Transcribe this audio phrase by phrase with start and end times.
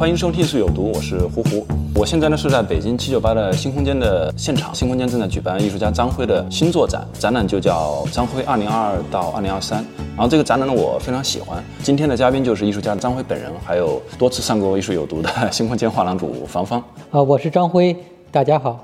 [0.00, 1.66] 欢迎收听《艺术有毒》，我是胡胡。
[1.94, 9.84] 我现在呢是在北京七九八的新空间的现场，新空间正在举办艺术家张辉的新作展，展览就叫《张辉二零二二到二零二三》。
[10.16, 11.62] 然后这个展览呢我非常喜欢。
[11.82, 16.82] 今天的嘉宾就是艺术家张辉本人，还有多次上过《艺术有毒》的新空间画廊主房芳。
[17.10, 17.94] 啊，我是张辉，
[18.32, 18.82] 大家好。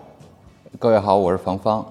[0.79, 1.83] 各位好，我是房芳。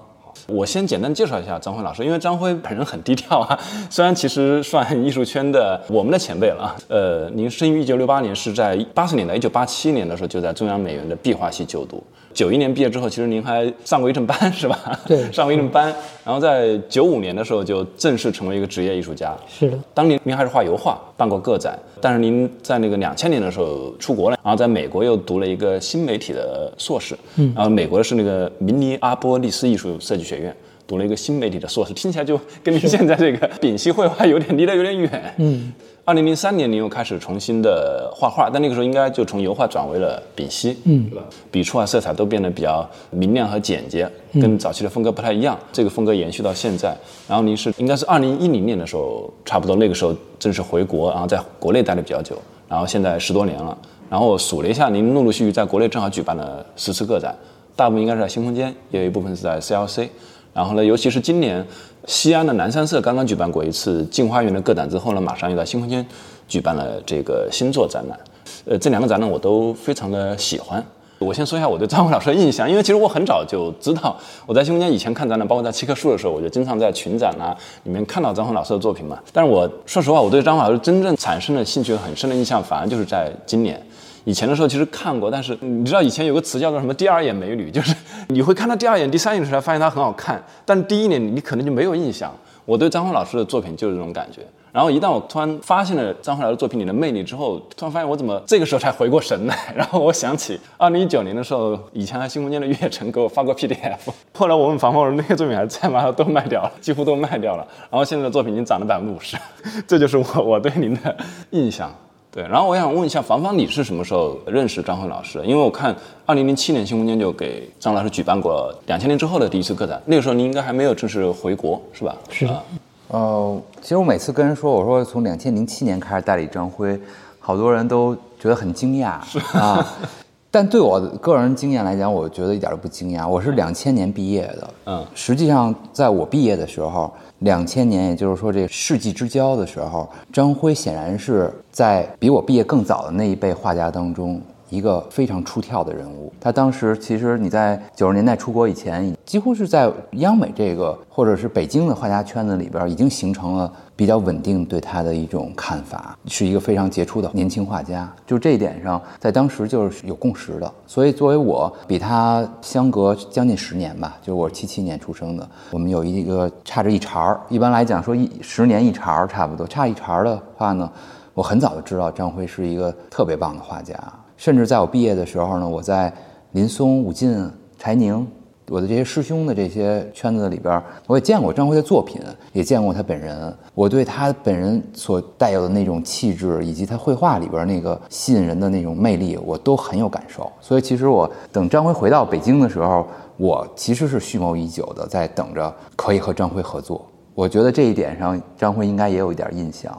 [0.46, 3.58] 我先简单介绍一下张辉老师，因为张辉本人很低调啊，
[3.90, 6.76] 虽然其实算艺术圈的我们的前辈了。
[6.88, 12.02] 呃，您生于一九六八年，是在八十年代，一九八七年的时候就在中央美院的壁画系就读。
[12.36, 15.00] 九一年毕业之后，其实您还上过一阵班是吧？
[15.06, 15.86] 对 上过一阵班。
[16.22, 19.34] 然后在九五年的时候就正式成为一个职业艺术家。
[19.48, 30.54] 是的，当年您还是画油画，办过个展，但是您在那个两千年的时候出国了，然后在美国又读了一个新媒体的硕士，嗯，然后美国的是那个明尼阿波利斯艺术设计学院。
[30.86, 35.34] 读了一个新媒体的硕士，听起来就跟您现在这个 丙烯绘画有点离得有点远。
[35.38, 35.72] 嗯，
[36.04, 41.24] 二零零三年您又开始重新的画画，但那个时候应该就从油画转为了丙烯，嗯，对吧？
[41.50, 45.58] 笔触啊、色彩都变得比较明亮和简洁，跟早期的风格不太一样。
[45.72, 46.96] 这个风格延续到现在。
[47.28, 53.76] 然后您是应该是二零一零年的时候，差不多那个时候正式回国，然后在国内待的比较久，然后现在十多年了。
[54.08, 57.34] 然后我数了一下，您陆陆续续在国内正好举办了十次个展，
[57.74, 60.08] 大部分应该是在新空间，也有一部分是在 CLC。
[60.56, 61.62] 然后呢，尤其是今年
[62.06, 66.04] 西安的南山社刚刚举办过一次镜花园的个展之后呢，马上又在新空间
[66.48, 68.18] 举办了这个新作展览。
[68.64, 70.82] 呃，这两个展览我都非常的喜欢。
[71.18, 74.16] 我先说一下我对张辉老师的印象，因为其实我很早就知道，
[74.46, 77.54] 我在新空间以前看展览，包括在七棵树的时候，我就经常在群展啊
[77.84, 79.18] 里面看到张辉老师的作品嘛。
[79.34, 83.78] 但是我说实话，我对张辉老师真正产生了兴趣很深的印象，反而就是在今年。
[84.26, 87.94] 以前的时候其实看过，但是你知道以前有个词叫做什么“第二眼美女”，就是
[88.26, 92.34] 你会看到第二眼、第三眼的时候发现她很好看，但第一眼你可能就没有印象。
[92.64, 94.40] 我对张辉老师的作品就是这种感觉。
[94.72, 99.56] 然后一旦我突然发现了张辉老师作品里的魅力之后，突然发现我怎么这个时候才回过神来。
[99.76, 103.96] 然后我想起二零一九年的时候，以前在新空间的月城给我发过 PDF，
[104.34, 106.10] 后来我问房房我说那些作品还在吗？
[106.10, 107.64] 都卖掉了，几乎都卖掉了。
[107.88, 109.36] 然后现在的作品已经涨了百分之五十，
[109.86, 111.16] 这就是我我对您的
[111.50, 111.94] 印象。
[112.36, 115.46] 对，然后我想问一下房房，你是什么时候认识张辉老师的？
[115.46, 122.14] 因为我看二零零七年新空间就给张老师举办过两千年之后的第一次个展，那个时候您应该还没有正式回国，是吧？
[122.28, 122.62] 是的啊
[123.08, 127.00] 呃，其实我每次跟人说，我说从两千零七年开始代理张辉，
[127.40, 129.12] 好多人都觉得很惊讶
[129.58, 129.96] 啊。
[130.56, 133.28] 但对我个人经验来讲，我觉得一点都不惊讶。
[133.28, 144.40] 我是两千年毕业的，嗯实际上在我毕业的时候，两千年，也就是说这世纪之交的时候，张辉显然是在比我毕业更早的那一辈画家当中。
[144.68, 158.06] 一个非常出挑的人物，他当时其实你在九十年代出国以前，几乎是在央美这个或者是北京的画家圈子里边，已经形成了比较稳定对他的一种看法，是一个非常杰出的年轻画家。
[158.26, 160.70] 就这一点上，在当时就是有共识的。
[160.86, 167.40] 所以作为我比他相隔将近十年吧，就是我七七年出生的，我们有一个差着一茬儿。
[167.48, 170.90] 一般来讲说一十年一茬儿差不多，差一茬儿的话呢，
[171.32, 173.98] 我很早就知道张辉是一个特别棒的画家。
[174.36, 176.12] 甚至在我毕业的时候呢，我在
[176.52, 178.26] 林松、武进、柴宁，
[178.68, 182.20] 我的这些师兄的这些圈子里边，我也见过张辉的作品，
[182.52, 183.54] 也见过他本人。
[183.74, 190.50] 我对他本人所带有的那种气质，以及他绘画里边那个吸引人的那种魅力，我都很有感受。
[190.60, 193.06] 所以，其实我等张辉回到北京的时候，
[193.36, 197.06] 我其实是蓄谋已久的，在等着可以和张辉合作。
[197.34, 199.96] 我觉得这一点上，张辉应该也有一点印象。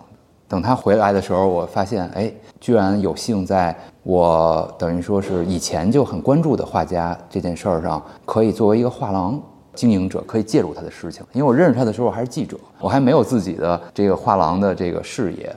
[0.48, 9.42] 等他回来的时候，我发现，哎，居然有幸在我等于说是以前就很关注的画家这件事儿上，可以作为一个画廊
[9.76, 11.24] 经营者，可以介入他的事情。
[11.34, 15.54] 因为我认识他的时候我还是记者，我还没有自己的这个画廊的这个事业。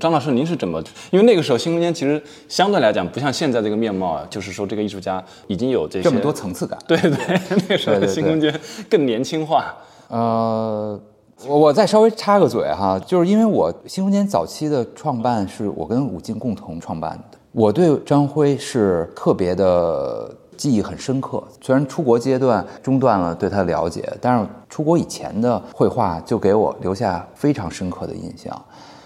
[0.00, 0.82] 张老师，您是怎么？
[1.10, 6.78] 因为那个时候新空间其实相对来讲不像现在这个面貌啊，就是说这个艺术家已经有这些这么多层次感。
[6.86, 7.10] 对对，
[7.50, 8.58] 那个时候新空间
[8.88, 9.74] 更年轻化。
[10.08, 10.98] 呃，
[11.46, 21.42] 我我再稍微插个嘴哈，就是因为我新空间早期的创办是我跟武进共同创办的，我对张辉是特别的记忆很深刻。
[21.60, 28.58] 虽然出国阶段中断了对他的了解，但是出国以前的绘画就给我留下非常深刻的印象。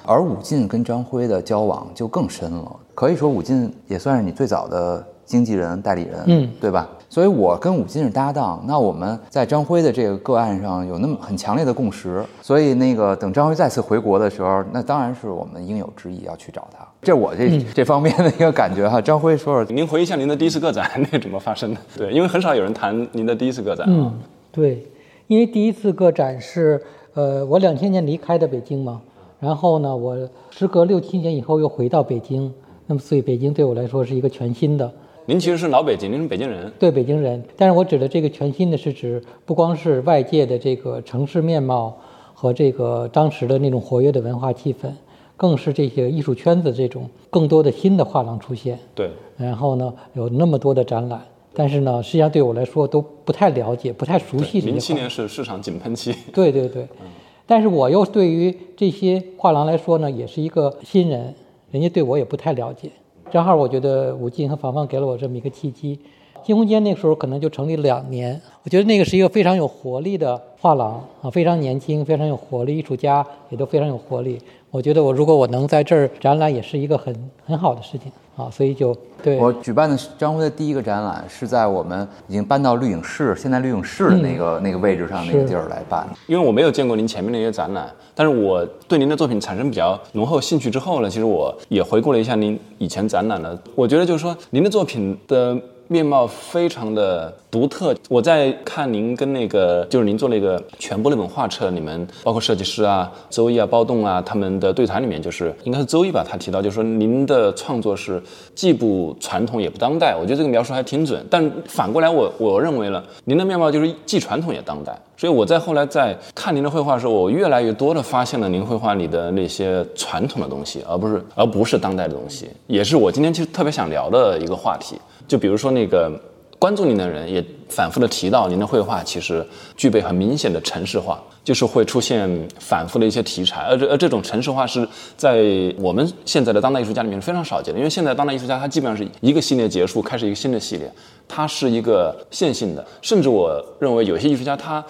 [0.05, 6.89] 而武进跟张辉的交往就更深了，可以说武进也算是你最早的经纪人、代理人，嗯对吧？
[7.19, 16.87] 所以我跟武进是搭档，那我们在张辉的这个个案上有那么很强烈的共识，所以那个等张辉再次回国的时候，那当然是我们应有之义要去找他。
[17.03, 19.01] 这我这、这方面的一个感觉哈。
[19.01, 21.81] 张辉说说，您回忆一下您的第一次个展，那怎么发生的？
[21.97, 23.93] 对，因为很少有人谈您的第一次个展啊。
[23.93, 24.15] 嗯，
[24.53, 24.87] 对，
[25.27, 26.81] 因为第一次个展是，
[27.15, 29.01] 呃，我两千年离开的北京嘛，
[29.41, 30.17] 然后呢，我
[30.51, 32.55] 时隔六七年以后又回到北京，
[32.87, 34.89] 那么所以北京对我来说是一个全新的，
[35.29, 36.73] 您其实是老北京，您是北京人。
[36.79, 41.95] 对北京人，但是我指的这个全新的是指不光是外界的这个城市面貌
[42.33, 44.91] 和这个当时的那种活跃的文化气氛，
[45.37, 48.79] 更是这些艺术圈子这种更多的新的画廊出现。
[48.95, 51.23] 对，然后呢，有那么多的展览，
[51.53, 56.15] 但是呢，实际上对我来说都不太了解、不太熟悉这些零七年是市场井喷期。
[56.33, 56.89] 对对对，
[57.45, 61.35] 但是我又对于这些画廊来说呢，也是一个新人，
[61.71, 62.89] 人家对我也不太了解。
[63.31, 65.99] 正好我觉得武进和芳芳给了我这么一个契机。
[66.45, 74.41] 新空间那个时候可能就成立两年，我觉得那个是一个非常有活力的画廊啊，非常年轻，非常有活力，艺术家也都非常有活力。
[74.71, 77.15] 我觉得我如果我能在这儿展览，也是一个很
[77.45, 79.37] 很好的事情啊，所以就对。
[79.37, 86.17] 我举办的张辉的第一个展览是在我们已经搬到绿影室，现在绿影室的那个、那个位置上那个地儿来办的。
[86.29, 97.95] 因为我没有见过您前面那些展览，但是我对您的作品产生比较浓厚兴趣之后呢，其实我也回顾了一下您以前展览的，我觉得就是说您的作品的面貌非常的独特。
[98.09, 108.23] 我在看您跟那个就是您做那个全部那本画册，你们包括设计师啊、周一啊、包栋啊他们的对谈里面，就是应该是周一吧，他提到就是说您的创作是
[108.55, 111.25] 既不传统也不当代，我觉得这个描述还挺准。
[111.31, 114.97] 但反过来我我认为了，您的面貌就是既传统也当代。
[115.17, 124.97] 所以我在后来在看您的绘画的时候，我越来越多的发现了您绘画里的那些传统的东西，而不是而不是当代的东西，也是我今天其实特别想聊的一个话题。
[125.29, 126.11] 就比如说那个
[126.59, 129.47] 关注您的人也反复的提到，您的绘画其实
[129.77, 135.39] 具备很明显的城市化，就是会出现反复的一些题材，而这而这种城市化是在
[135.79, 140.93] 我们现在的当代艺术家里面是非常少见的，因为现在当代艺术家他基本上是一个系列结束，开始一个新的系列，
[141.29, 144.85] 它是一个线性的，甚至我认为有些艺术家他，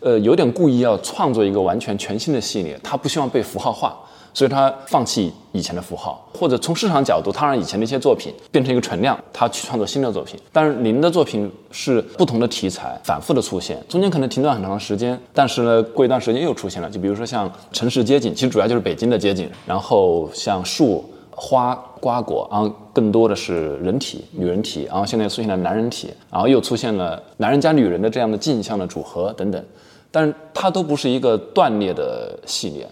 [0.00, 3.98] 呃，有点故意要创作一个完全全新的系列，他不希望被符号化。
[4.32, 10.38] 所以他放弃以前的符号，或者从市场角度，他让以前的一些作品变成一个存量，他去创作新的作品。
[10.52, 16.88] 但是您的作品是不同的题材反复的出现，中间可能停顿很长时间，但是呢，过一段时间又出现了。
[16.88, 29.64] 就比如说像城市街景，其实主要就是北京的街景，然后像树、花、瓜果，然后更多的是人体、女人体，然后现在出现了男人体，然后又出现了男人加女人的这样的镜像的组合等等，
[30.10, 32.88] 但是它都不是一个断裂的系列。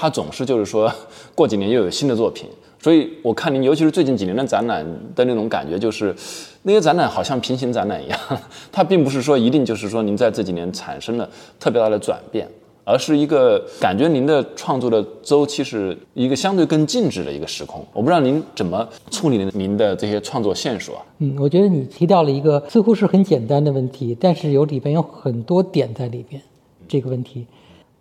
[0.00, 0.90] 他总是就是说，
[1.36, 2.48] 过几年又有新的作品，
[2.78, 4.82] 所以我看您，尤其是最近几年的展览
[5.14, 6.14] 的那种感觉，就是
[6.62, 8.18] 那些展览好像平行展览一样，
[8.72, 12.48] 它并不是说一定就是说您在这几年产生了特别大的转变，
[12.84, 17.84] 而是一个感觉您的创作的周期是一个相对更静止的一个时空。
[17.92, 21.04] 我不知道您怎么处理您的这些创作线索啊？
[21.18, 26.40] 嗯，我觉得你提到了一个似乎是很简单的问题，但是有里边有很多点在里边。
[26.88, 27.46] 这个问题，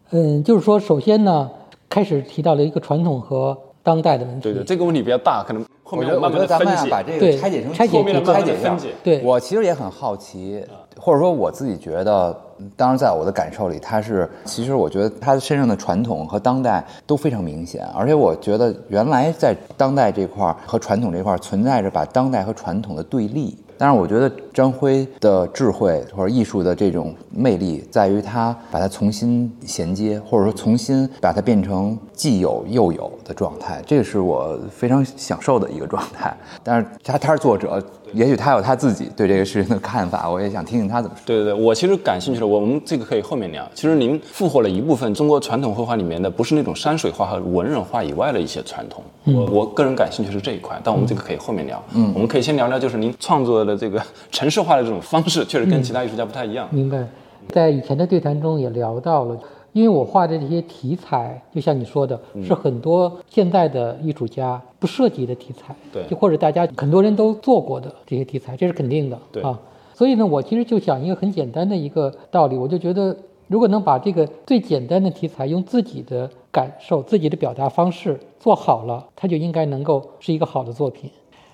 [0.09, 1.47] 嗯，就是说，首先呢，
[1.89, 4.41] 开始提到了一个传统和当代的问题。
[4.41, 6.89] 对对，这个问题比较大，可能后我觉得，咱们呀的分解。
[6.89, 10.63] 把这个拆解成拆解后面的慢慢地拆解一下分解对我其实也很好奇，
[10.95, 12.35] 或者说我自己觉得，
[12.75, 23.57] 当然在我的感受里，它是其实我觉得他身上的传统和当代都非常明显，而且我觉得原来在当代这块儿和传统这块儿存在着把当代和传统的对立。
[23.79, 36.35] 但是我觉得张辉的智慧或者艺术的这种魅力，在于他把它重新衔接，或者说重新把它变成既有又有的状态，这是我非常享受的一个状态。
[36.61, 37.81] 但是他他是作者，
[38.13, 41.23] 也许他有他自己对这个事情的看法，我也想听听他怎么说。
[41.25, 43.67] 对对对，我其实感兴趣的，我们这个可以后面聊。
[43.73, 49.03] 其实您复活了一部分中国传统绘画里面的，不是那种山水画和文人画以外的一些传统。
[49.25, 51.81] 我我个人感兴趣是这一块，但我们这个可以后面聊。
[51.93, 54.01] 嗯，我们可以先聊聊，就是您创作的这个
[54.31, 56.67] 城市化的这种方式，确实跟其他艺术家不太一样。
[56.71, 57.05] 明白，
[57.49, 59.37] 在以前的对谈中也聊到了，
[59.73, 69.59] 因为我画的这些题材，就像你说的，是很多现在的艺术家不涉及的题材，对就或者大家很多人都做过的这些题材，这是肯定的，对啊。
[69.93, 73.15] 所以呢，我其实就想一个很简单的一个道理，我就觉得，
[73.47, 81.11] 如果能把这个最简单的题材用自己的感受、自己的表达方式做好了，它就应该能够是一个好的作品。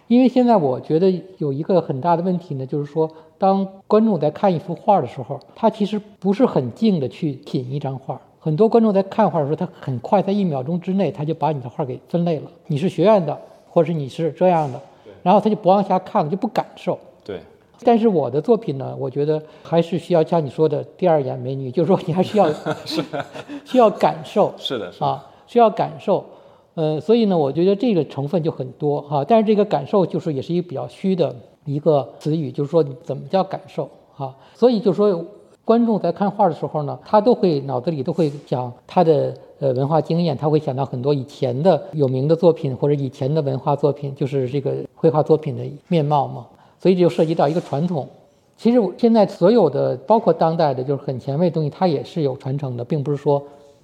[0.08, 8.20] 因为现在我觉得有一个很大的问题呢，就是说，当观众在看一幅画的时候，他其实不是很静的去品一张画。
[8.40, 12.52] 很多观众在看画的时候，他很快在一秒钟之内，他就把你的画给分类了。
[12.68, 13.36] 你是学院的，
[13.68, 14.80] 或者你是这样的，
[15.24, 17.00] 然后他就不往下看了，就不感受。
[17.24, 17.40] 对。
[17.84, 22.48] 但是我的作品呢，我觉得还是需要像你说的第二眼美女，就是说你还 需要
[23.66, 24.54] 需要感受。
[24.56, 26.24] 是的，啊，需要感受。
[26.76, 34.36] 呃，所以呢，我觉得这个成分就很多哈，但是这个感受就是也是一个比较虚的一个词语，就是说怎么叫感受哈？
[34.54, 35.26] 所以就说，
[35.64, 46.46] 观众在看画的时候呢，他都会脑子里都会讲他的呃文化经验，他会想到很多以前的有名的作品或者以前的文化作品，就是这个绘画作品的面貌嘛。
[46.78, 48.08] 所以就涉及到一个传统。
[48.58, 53.42] 其实现在所有的，包括当代的，就是很前卫的东西，它也是有传承的，并不是说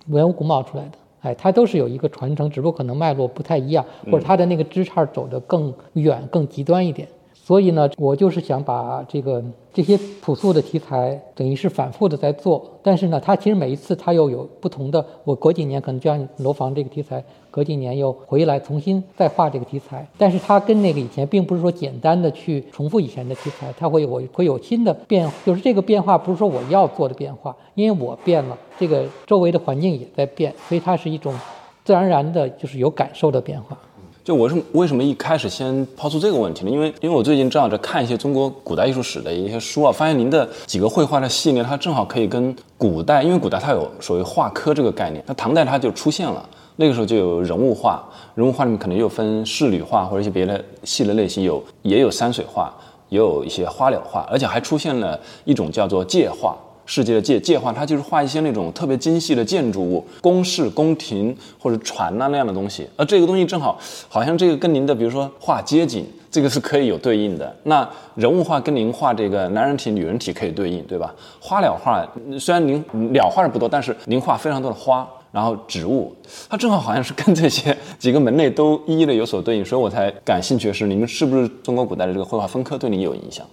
[0.10, 0.92] 无缘无故冒出来的。
[1.22, 7.08] 哎，它都是有一个传承，只不过可能脉络不太一样，或者它的那个枝杈走得更远、更极端一点。
[7.52, 9.44] 所以呢，我就是想把这个
[9.74, 12.66] 这些朴素的题材，等于是反复的在做。
[12.82, 15.06] 但是呢，它其实每一次它又有不同的。
[15.26, 20.08] 我隔几年可能就像楼房这个题材，隔几年又回来重新再画这个题材。
[20.18, 31.38] 但是它跟那个以前并不是说简单的去重复以前的题材，它会有会有新的变，就是这个变化不是说我要做的变化，因为我变了，这个周围的环境也在变，所以它是一种
[31.84, 33.78] 自然而然的，就是有感受的变化。
[34.24, 36.70] 就我是为什么一开始先抛出这个问题呢？
[36.70, 48.04] 因为因为我最近正好在看一些中国古代艺术史的一些书啊，发现您的几个绘画的系列，它正好可以跟古代，因为古代它有所谓画科这个概念，那唐代它就出现了，那个时候就有人物画，
[48.36, 52.72] 人物画里面可能又分仕女画或者一些别的系的类型，有也有山水画，
[53.10, 56.56] 也有一些花鸟画，而且还出现了一种叫做界画。
[56.94, 62.86] 世界的界界画，它就是画一些那种特别精细的建筑物、宫室、宫廷或者船呐那样的东西。
[62.98, 63.80] 而这个东西正好，
[64.10, 67.56] 好像这个跟您的，比如说画街景，这个是可以有对应的。
[67.64, 71.16] 那人物画跟您画这个男人体、女人体可以对应，对吧？
[71.40, 72.06] 花鸟画
[72.38, 72.84] 虽然您
[73.14, 76.14] 鸟画的不多，但是您画非常多的花，然后植物，
[76.50, 83.48] 它正好好像是跟这些 几个门类都一一的有所对应，所以我才感兴趣的是，你们是不是中国古代的这个绘画分科对你有影响？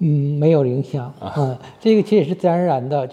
[0.00, 3.08] 嗯，没有影响嗯，这个其实也是自然而然的。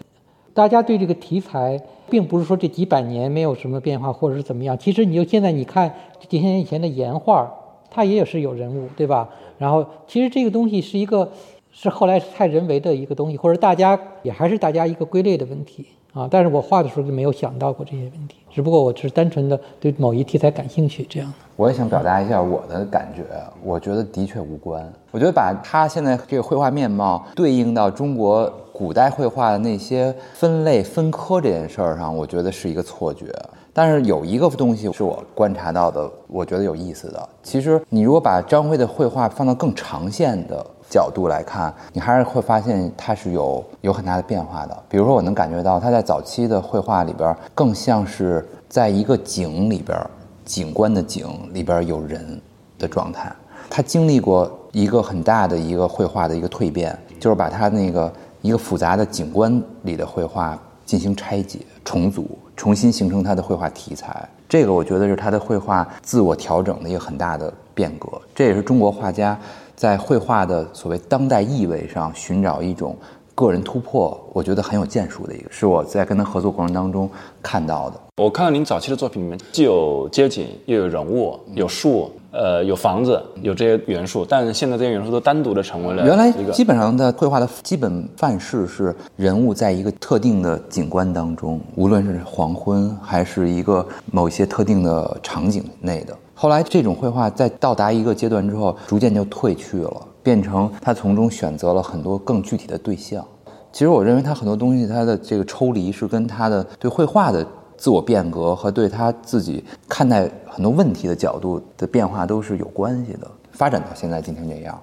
[0.54, 1.80] 大家对这个题材，
[2.10, 4.76] 并不是说这几百年没有什么变化，或者是怎么样。
[4.78, 5.94] 其实你就现在你看
[6.28, 7.54] 几千年以前的岩画，
[7.92, 9.30] 它也有是有人物，对吧？
[9.60, 11.30] 然后其实这个东西是一个，
[11.72, 15.86] 是后来太人为的一个东西，或者大家也还是大家一个归类的问题。
[16.18, 21.32] 啊，但是我画的时候就没有想到过这些问题，只不过我只是单纯的对某一题材感兴趣这样。
[21.56, 23.22] 我也想表达一下我的感觉，
[23.64, 24.92] 我觉得的确无关。
[25.12, 33.32] 我觉得把他现在这个绘画面貌对应到中国古代绘画的那些分类分科这件事儿上，我觉得是一个错觉。
[33.72, 37.30] 但是有一个东西是我观察到的，我觉得有意思的。
[37.44, 40.66] 其实你如果把张辉的绘画放到更长线的。
[40.90, 44.84] 角度来看，你还是会发现它是有有很大的变化的。
[44.88, 49.98] 比如说，我能感觉到他在早期的绘画里边，更像是在一个景里边，
[50.46, 52.40] 景观的景里边有人
[52.80, 53.32] 的状态。
[53.70, 64.28] 他经历过一个很大的一个绘画的一个蜕变，就是把他那个一个复杂的景观里的绘画进行拆解、重组，重新形成他的绘画题材。
[64.48, 68.08] 这个我觉得是他的绘画自我调整的一个很大的变革。
[68.34, 69.38] 这也是中国画家。
[69.78, 72.98] 在绘画的所谓当代意味上寻找一种
[73.36, 77.08] 个人突破，我觉得很有建树的一个，是我在跟他合作过程当中
[77.44, 78.02] 看到的。
[78.16, 84.24] 我看到您早期的作品里面，既有街景，又有人物，有树，呃，有房子，有这些元素。
[84.24, 96.16] 但是现在这些元素都单独的成为了原来基本上的绘画的基本范式是人物在一个特定的景观当中，无论是黄昏还是一个某些特定的场景内的。
[96.36, 99.92] 后来，这种绘画在到达一个阶段之后，逐渐就褪去了，
[100.22, 103.26] 变成他从中选择了很多更具体的对象。
[103.72, 107.46] 其实，我认为他很多东西，他的这个抽离是跟他的对绘画的
[107.78, 113.28] 自我变革和对他自己看待很多问题的角度的变化都是有关系的。
[113.52, 114.78] 发展到现在今天这样，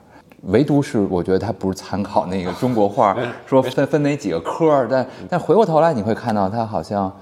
[0.45, 7.13] 唯独是我觉得他不是参考那个中国画， 说分分哪几个科但但回过头来，你会看到他好像。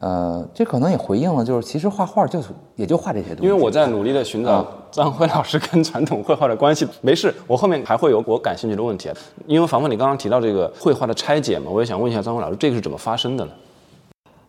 [0.00, 3.42] 呃，这可能也回应了，就是其实画画就是也就画这些东西。
[3.42, 6.88] 因为我在努力的寻找 张辉老师跟传统绘画的关系。
[7.02, 9.10] 没事，我后面还会有我感兴趣的问题。
[9.46, 13.52] 因为房房，你刚刚提到这个绘画的拆解嘛，我也想问一下张辉老师，这个是怎么发生的呢？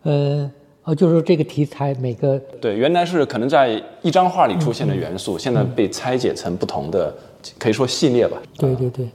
[0.03, 0.51] 呃，
[0.83, 7.13] 哦，就是这个题材每个对，原来是可能在一张画里出现的元素，现在被拆解成不同的，
[7.59, 8.41] 可以说系列吧。
[8.57, 9.07] 对对对，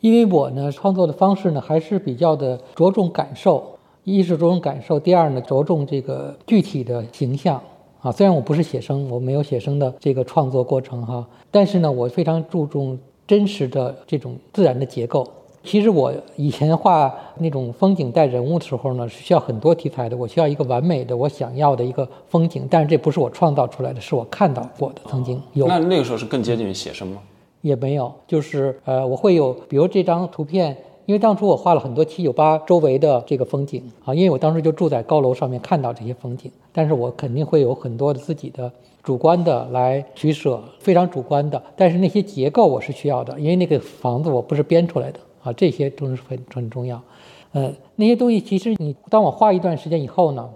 [0.00, 3.68] 因为我呢创作的方式呢还是比较的着重感受。
[4.04, 7.62] 一是着重感受，第二呢着重这个具体的形象
[8.00, 8.10] 啊。
[8.10, 15.24] 虽然我不是写生，我没有写生的这个创作过程哈，但是呢，我非常注重真实的这种自然的结构。
[15.64, 20.16] 其实我以前画那种风景带人物的时候呢，是需要很多题材的。
[20.16, 25.00] 我需要一个完美的我想要的一个风景，但是这不是我创造出来的，是我看到过的。
[25.08, 27.18] 曾经有，那那个时候是更接近于写生吗？
[27.60, 30.76] 也没有，就是呃，我会有，比如这张图片，
[31.06, 41.62] 因为当初我画了很多七九八周围的这个风景啊，因为我当时就住在高楼上面看到这些风景，但是我肯定会有很多的自己的主观的来取舍，非常主观的。
[41.76, 45.20] 但是那些结构我是需要的，因为那个房子我不是编出来的。
[45.42, 47.02] 啊，这些都是很很重要，
[47.52, 50.48] 呃，那些东西其实你当我画一段时间以后呢，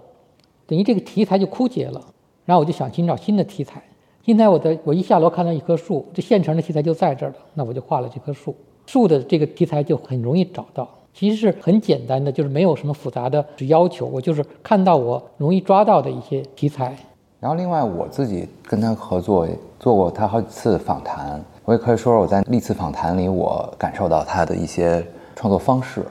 [0.65, 2.01] 等于这个题材就枯竭了，
[2.45, 3.83] 然后我就想寻找新的题材。
[4.23, 8.55] 现在我的我一下楼看到一棵树，这现成的题材就在这儿了，那我就画了这棵树。
[8.85, 16.97] 树的这个题材就很容易找到，其实是很简单的，就是没有什么复杂的要求，我就是看到我容易抓到的一些题材。
[17.39, 19.47] 然后另外我自己跟他合作，
[19.79, 21.43] 做过他好几次访谈。
[21.67, 25.05] 我也可以说说我在历次访谈里，我感受到他的一些
[25.35, 26.01] 创作方式。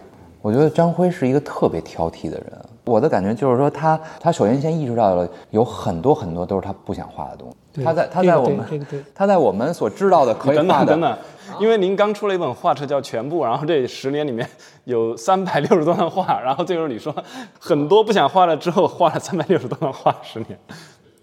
[0.43, 2.53] 我觉得张辉是一个特别挑剔的人。
[2.85, 7.83] 我的感觉就是说，他他首先先意识到了有很多很多都是他不想画的东西。
[7.83, 10.93] 他在他在我们他在我们所知道的 可以画的。
[10.93, 11.19] 等等等等，
[11.59, 14.47] 因为您刚出了一本画册叫《全部》，然后这十年里面
[14.85, 17.15] 有三百六十多张画，然后最后你说
[17.59, 20.59] 很多不想画了之后画了三百六十多张画，十年。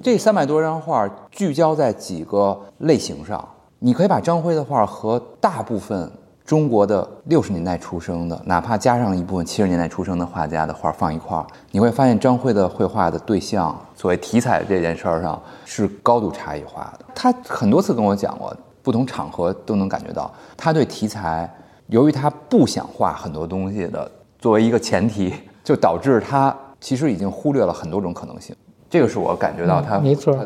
[0.01, 3.47] 这三百多张画聚焦在几个类型上。
[3.85, 6.09] 你可以把张辉的画和大部分
[6.45, 17.03] 中国的六十年代出生的，哪怕加上一部分七十年代出生的画家的画放一块儿，你会发现张辉的绘画的对象，所谓题材这件事儿上是高度差异化的。
[17.13, 21.53] 他很多次跟我讲过，不同场合都能感觉到，他对题材，
[21.87, 24.09] 由于他不想画很多东西的
[24.39, 28.55] 作为一个前提，就导致他其实已经忽略了很多种可能性。
[28.93, 30.37] 这个是我感觉到他没错。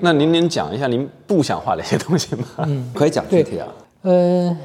[0.00, 2.46] 那您您讲一下您不想画哪些东西吗？
[2.66, 3.68] 嗯， 可以讲具体啊。
[4.00, 4.56] 呃，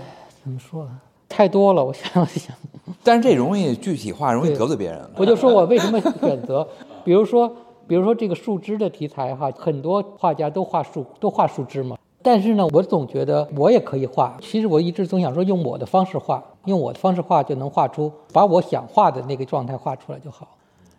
[0.41, 0.91] 怎么说呢？
[1.27, 2.55] 太多了，我想想。
[3.03, 5.01] 但是这容易具体化，容易得罪别人。
[5.17, 6.65] 我就说我为什么选择，
[7.03, 7.51] 比如说，
[7.85, 11.97] 比如说这个树枝的题材哈，很多画家都画树，都画树枝嘛。
[12.23, 14.37] 但是呢，我总觉得我也可以画。
[14.41, 20.47] 其实我一直总想说，用我的方式画，用我的方式画就能画出把我想画的那个状态画出来就好。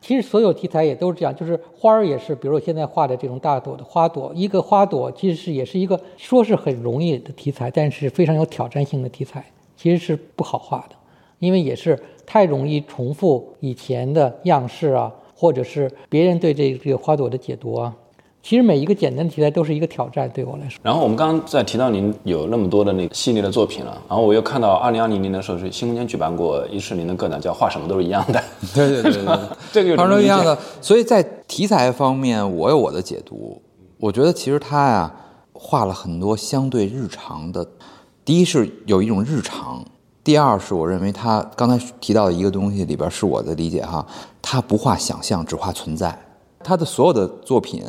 [0.00, 9.44] 其实所有题材也都是这样，就是花儿也是，比如我现在画的这种大朵的花朵，一个花朵其实是也是一个说是很容易的题材，但是非常有挑战性的题材，
[9.76, 10.94] 其实是不好画的，
[11.40, 17.96] 因为也是太容易重复以前的样式啊，或者是别人对这这个花朵的解读啊。
[18.48, 20.78] 其实每一个简单的题材都是一个挑战，对我来说。
[20.80, 28.40] 然后我们刚刚在提到您有那么多的那个系列的作品了，然后我又看到二零二零年的时候是新空间举办过一次您的个展，叫画什么都是一样的。
[28.72, 29.38] 对对对对，
[29.72, 30.56] 这个画什么都一样的。
[30.80, 33.60] 所以在题材方面，我有我的解读。
[33.98, 35.12] 我觉得其实他呀
[35.52, 37.66] 画了很多相对日常的，
[38.24, 39.84] 第一是有一种日常，
[40.22, 44.06] 第二是我认为他刚才提到的一个东西里边是我的理解哈，
[44.40, 46.16] 他不画想象，只画存在。
[46.62, 47.82] 他的所有的作品。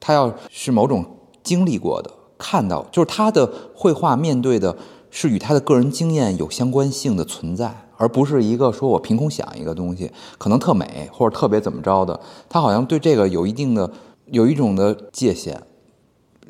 [0.00, 1.04] 他要是某种
[1.42, 4.76] 经历过的，看到就是他的绘画面对的
[5.10, 12.18] 是与他的个人经验有相关性的存在，而不是一个说我凭空想一个东西，可能特美或者特别怎么着的。
[12.48, 13.90] 他好像对这个有一定的
[14.26, 15.60] 有一种的界限。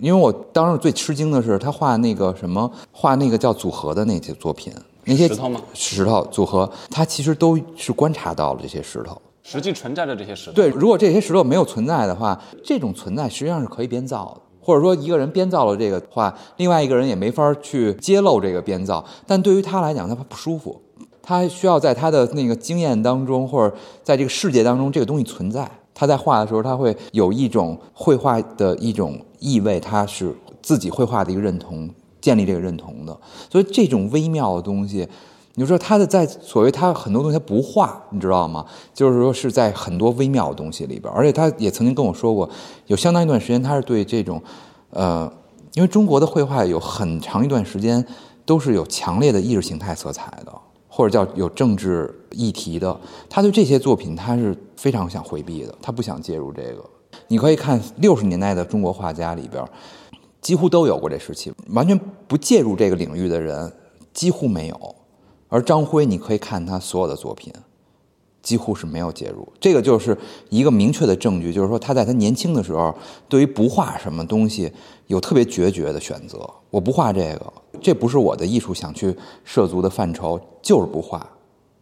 [0.01, 5.61] 因为我当时最吃惊的是他画那个什么，画那个叫组合的那些作品，那些石头吗？
[5.75, 9.21] 石头组合，他其实都是观察到了这些石头。
[9.51, 19.03] 实际存在的这些石头，对，如果这些石头没有存在的话，这种存在实际上是可以编造的，或者说一个人编造了这个话，另外一个人也没法去揭露这个编造。
[19.27, 20.79] 但对于他来讲，他不舒服，
[21.23, 25.67] 他需要在他的那个经验当中，或者在这个世界当中，这个东西存在。
[25.95, 30.31] 他在画的时候，他会有一种绘画的一种意味，他是
[30.61, 31.89] 自己绘画的一个认同，
[32.21, 33.19] 建立这个认同的。
[33.51, 35.09] 所以这种微妙的东西。
[35.59, 38.65] 你就说他的在所谓他很多东西他不画，你知道吗？
[38.95, 42.49] 就是说是在很多微妙的东西里边，而且他也曾经跟我说过，
[42.87, 44.41] 有相当一段时间他是对这种，
[44.91, 45.29] 呃，
[45.75, 48.07] 因为中国的绘画有很长一段时间
[48.47, 50.53] 都是有强烈的意识形态色彩的，
[50.87, 52.97] 或者叫有政治议题的，
[53.29, 56.85] 他对这些作品他是非常想回避的，他不想介入这个。
[57.27, 59.65] 你可以看六十年代的中国画家里边，
[60.41, 63.73] 几乎都有过这时期，完全不介入这个领域的人
[64.13, 64.95] 几乎没有。
[65.49, 67.53] 而张辉，你可以看他所有的作品，
[68.43, 69.47] 几乎是没有介入。
[69.59, 70.17] 这个就是
[70.49, 72.95] 一个明确的证据，就是说他在他年轻的时候，
[73.29, 74.71] 对于不画什么东西
[75.07, 76.49] 有特别决绝的选择。
[76.71, 81.27] 我不画这个，这不是我的艺术想去涉足的范畴，就是不画。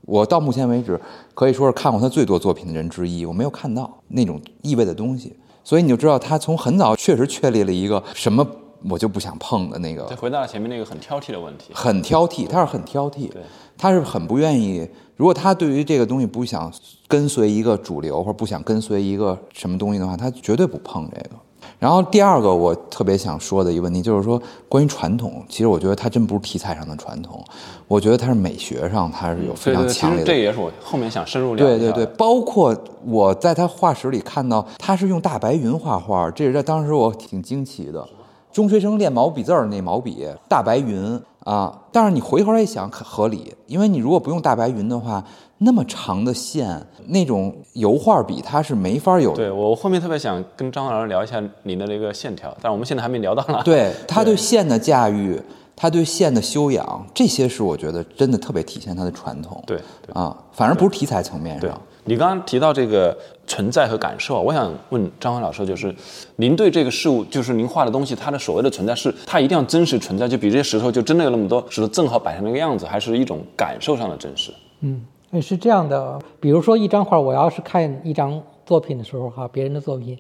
[0.03, 1.01] 我到目前为止
[1.35, 5.37] 可以说是看过他最多作品的人之一，我没有看到那种意味的东西。
[5.65, 8.47] 所以你就知道他从很早确实确立了一个什么
[8.89, 13.43] 我就不想碰的那个再回到了前面那个很挑剔的问题，很挑剔，他是很挑剔，对
[13.77, 14.89] 他是很不愿意。
[15.17, 16.71] 如果他对于这个东西不想
[17.09, 21.31] 跟随一个主流，或者不想跟随一个什么东西的话，他绝对不碰这个。
[21.79, 27.43] 然后第二个我特别想说的一个问题就是说，关于传统，其实我觉得它真不是题材上的传统，
[27.89, 38.07] 我觉得它是美学上它是有非常强烈的对这也是我后面想深入聊的对对对，包括我在他画室里看到他是用大白云画画，这是在当时我挺惊奇的。
[38.57, 45.23] 中学生练毛笔字儿那毛笔，大白云啊，但是你回头来一想，很合理，因为你如果不用大白云的话，
[45.59, 49.37] 那么长的线，那种油画笔它是没法有。
[49.37, 53.61] 对我后面特别想跟张老师聊一下您的这个线条，但是我们现在还没聊到呢。
[53.63, 55.39] 对 他对线的驾驭，
[55.77, 59.63] 他对线的修养，这些是我觉得真的特别体现他的传统。
[59.67, 61.79] 对对啊，反而不是题材层面对上。
[62.09, 63.15] 你刚刚提到这个
[63.47, 65.95] 存在和感受，我想问张辉老师，就是
[66.37, 74.53] 您对这个事物，就是您画的东西，它的所谓的存在是它一定要真实存在，就比这些石头就真的有那么多石头正好摆成那个样子，还是一种感受上的真实？
[74.81, 75.01] 嗯，
[75.41, 76.19] 是这样的。
[76.41, 80.19] 比如说一张画，我要是看一张作品的时候，哈，别人的作品，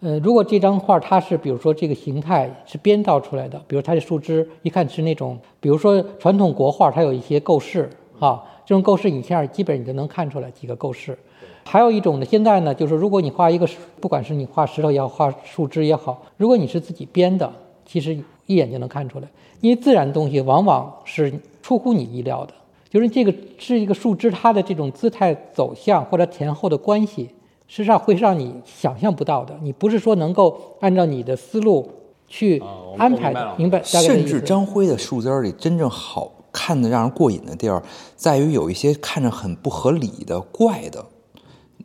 [0.00, 11.18] 呃，如果这张画它是，比如说这个形态是编造出来的，比如它的树枝，一看是那种，比如说传统国画，它有一些构式，哈，这种构式影片基本你就能看出来几个构式。
[11.64, 13.68] 还有一种呢，现在呢，就是如果你画一个，
[14.00, 17.52] 不管是你画石头也好，画树枝也好，如果你是自己编的，
[17.86, 19.28] 其实一眼就能看出来，
[19.60, 22.54] 因为自然东西往往是出乎你意料的。
[22.88, 27.30] 就是这个是一个树枝，它的这种姿态走向或者前后的关系，
[27.68, 29.56] 实际上会让你想象不到的。
[29.62, 31.88] 你不是说能够按照你的思路
[32.26, 32.60] 去
[32.98, 33.80] 安排的，明白？
[33.84, 37.80] 甚至张辉的树枝里真正好看的、让人过瘾的地儿，
[38.16, 41.06] 在于有一些看着很不合理的、怪的，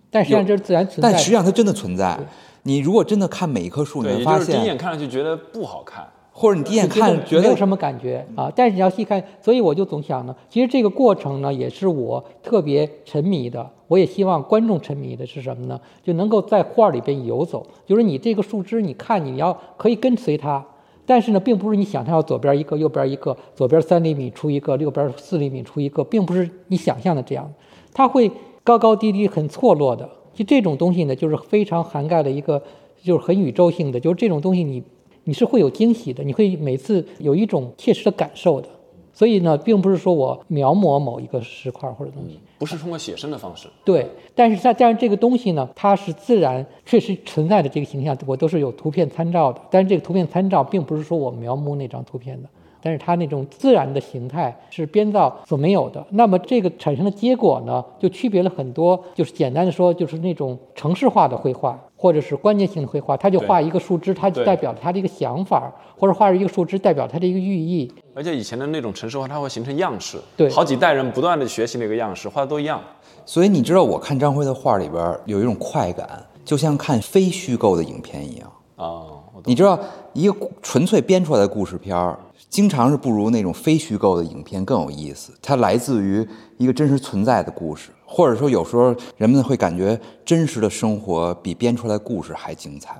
[0.09, 1.13] 但实际上这是自然存在的。
[1.13, 2.17] 但实际上它真的存在。
[2.63, 13.69] 你如果真的看每一棵树，你，会发现就是第一眼，看上去觉得不好看，或者你第一眼看觉得没有什么感觉啊，但是你要细看，所以我就总想呢，其实这个过程呢，也是我特别沉迷的。
[13.87, 15.79] 我也希望观众沉迷的是什么呢？
[16.01, 20.65] 就能够在画里边游走，就是你这个树枝，你看你要可以跟随它，
[21.05, 27.47] 但是呢，并不是你想象要左边一个，右边一个，左边三厘米出一个，右边四厘米出一个，并不是你想象的这样，
[27.93, 28.31] 它会
[28.65, 30.09] 高高低低、很错落的。
[30.33, 32.61] 就这种东西呢，就是非常涵盖了一个，
[33.01, 34.83] 就是很宇宙性的，就是这种东西你
[35.23, 38.67] 你是会有惊喜的，你会每次有一种切实的感受的。
[39.13, 43.69] 所以呢，并不是说我描摹某一个石块或者东西，不是通过写生的方式。
[43.85, 44.05] 对。
[44.33, 49.61] 但是它但是这个东西呢，它是自然确实存在的这个形象，我都是有图片参照的。
[49.71, 52.49] 但是这个图片参照并不是说我描摹那张图片的，
[52.85, 56.05] 但是它那种自然的形态是编造所没有的。
[56.11, 59.03] 那么这个产生的结果呢，就区别了很多。
[59.15, 67.91] 就是简单的说，就是那种城市化的绘画，或者是关键性的绘画，它就画一个树枝，它就代表了它的一个想法，或者画一个树枝代表它的一个寓意。
[68.13, 72.79] 而且以前的那种城市化，它会形成样式，对好几代人不断的学习那个样式，画的都一样。
[73.25, 78.51] 所以你知道，我看张辉的画里边有一种快感，就像看非虚构的影片一样。
[78.75, 79.79] 哦，你知道，
[80.13, 82.17] 一个纯粹编出来的故事片儿，
[82.49, 85.31] 经常是不如那种非虚构的影片更有意思。
[85.41, 86.27] 它来自于
[86.57, 92.95] 一个真实存在的故事，或者说有时候人们会感觉真实的生活比编出来故事还精彩。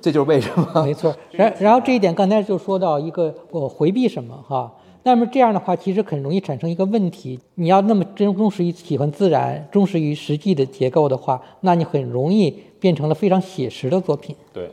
[0.00, 4.70] 这就是为什么 没错， 然然后这一点刚才就说到一个我回避什么哈，
[5.02, 14.36] 那么这样的话其实很容易产生一个问题，你要那么真忠实于喜欢自然，忠实于实际的结构的话，那你很容易变成了非常写实的作品。
[14.52, 14.70] 对，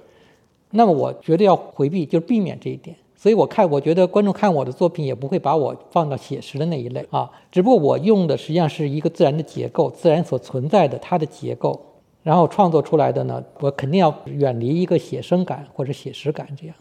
[0.71, 2.95] 那么我觉得要回避，就是避免这一点。
[3.15, 11.80] 所以我看，我觉得观众看我的作品也不会把我放到写实的那一类啊，只不过我用的实际上是一个自然的结构，自然所存在的它的结构，
[12.21, 16.75] 然后创作出来的呢，我肯定要远离一个写生感或者写实感这样。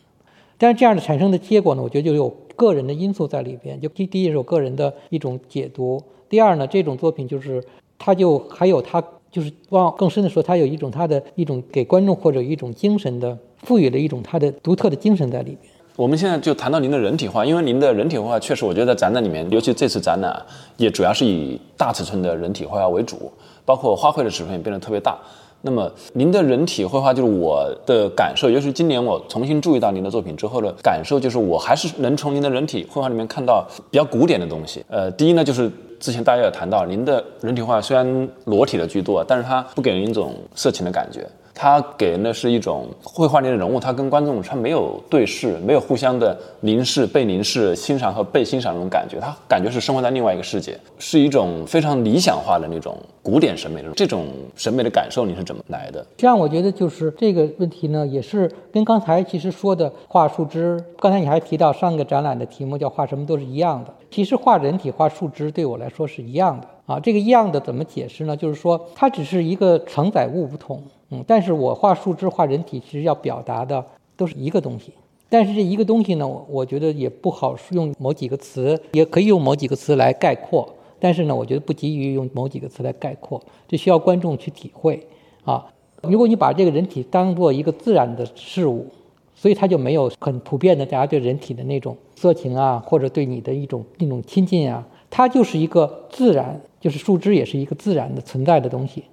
[0.59, 3.81] 但是这样的产生的结果呢，我觉得就有个人的因素在里边。
[3.81, 7.65] 就第第一是我个人的一种解读，第二呢，这种作品就是
[7.99, 15.73] 它就还有它就是往更深的说，它有一种它的一种给观众或者一种精神的赋予了一种它的独特的精神在里面。
[15.97, 20.41] 我们现在就谈到您的人体画，因为您的人体画确实，我觉得在展览里面，尤其这次展览，
[20.77, 23.33] 也主要是以大尺寸的人体绘画为主，
[23.65, 25.19] 包括花卉的尺寸也变得特别大。
[25.63, 34.85] 那么您的人体绘画，就是我的感受，尤其是今年我重新注意到您的作品之后的感受，就是我还是能从您的人体绘画里面看到比较古典的东西。
[34.89, 41.27] 呃，第一呢，就是之前大家有谈到，您的人体画虽然裸体的居多，但是它不给人一种色情的感觉。
[41.59, 56.05] 它给人的是一种绘画里的人物，他跟观众他没有对视，没有互相的凝视、被凝视、欣赏和被欣赏那种感觉，他感觉是生活在另外一个世界，是一种非常理想化的那种古典审美的这种审美的感受，你是怎么来的？
[56.19, 63.95] 这样我觉得就是这个问题呢，也是跟刚才其实说的画树枝，刚才你还提到上个展览的题目叫画什么都是一样的。
[64.11, 67.01] 其实画人体、画树枝对我来说是一样的啊。
[67.01, 68.37] 这个一样的怎么解释呢？
[68.37, 73.85] 就是说它只是一个承载物不同，嗯，但是我画树枝、画人体，其实要表达的
[74.17, 74.93] 都是一个东西。
[75.29, 80.69] 但是这一个东西呢，我觉得也不好用某几个词，也可以用某几个词来概括。
[80.99, 85.07] 但是呢，我觉得不急于用某几个词来概括，这需要观众去体会
[85.45, 85.67] 啊。
[86.03, 88.87] 如果你把这个人体当做一个自然的事物，
[89.35, 99.05] 所以它就没有很普遍的大家对人体的那种色情啊，或者对你的一种那种亲近啊，它就是一个自然，就是树枝也是一个自然的存在的东西。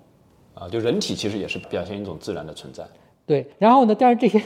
[0.64, 2.86] 啊，就人体其实也是表现一种自然的存在。
[3.26, 3.96] 对，然后呢？
[3.98, 4.42] 但是这些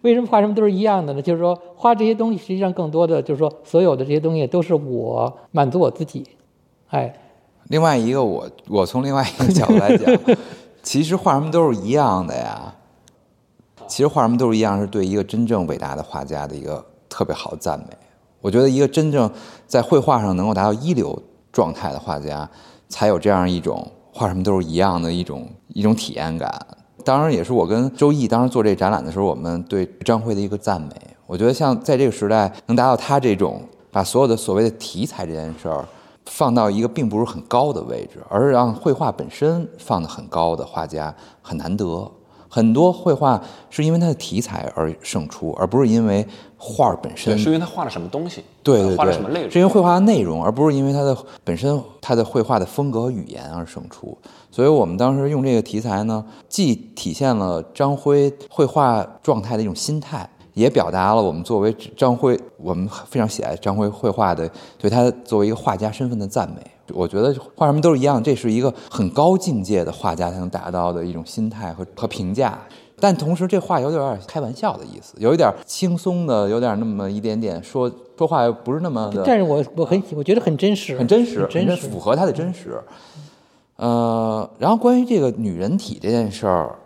[0.00, 1.20] 为什么画什么都是一样的呢？
[1.20, 6.26] 就是说画这些东西，实际上更多的就是说，所有的这些东西都是我满足我自己。
[6.88, 7.14] 哎，
[7.68, 10.14] 另外一个，我我从另外一个角度来讲，
[10.82, 12.74] 其实画什么都是一样的呀。
[13.86, 17.86] 其实画什么都是一样，是对一个真正伟大的画家的一个特别好的赞美。
[18.40, 19.30] 我觉得一个真正
[19.66, 22.48] 在绘画上能够达到一流状态的画家，
[22.88, 23.86] 才有这样一种
[24.20, 26.54] 画什么都是一样的一种一种体验感。
[27.06, 30.90] 当然，也是我跟周易当时做这展览的时候，我们对张辉的一个赞美。
[31.26, 35.82] 我觉得，像在这个时代能达到他这种把所有的所谓的题材这件事儿
[36.26, 42.12] 放到一个并不是很高的位置，而是让绘画本身放得很高的画家很难得。
[42.52, 46.26] 很多绘画是因为它的题材而胜出，而不是因为
[46.58, 47.38] 画本身。
[47.38, 48.42] 是因为他画了什么东西？
[48.62, 49.50] 对对对，画了什么内容？
[49.50, 54.18] 是因为绘画的内容，而不是因为它的本身它的绘画的风格和语言而胜出。
[54.50, 66.62] 所以我们当时用这个题材呢，既体现了张辉绘画状态的一种心态，也表达了我们作为张辉，我们非常喜爱张辉绘画的对他作为一个画家身份的赞美。
[66.92, 72.58] 我觉得画什么都是一样，这是一个很高境界的画家才能达到的一种心态和和评价。
[73.02, 79.22] 但同时，这话有点开玩笑的意思，有一点轻松的，有点那么一点点说说话又不是那么的。
[79.24, 82.78] 但是我我很我觉得很真实，很真实，真实，符合他的真实。
[83.76, 86.76] 呃，然后关于这个女人体这件事儿，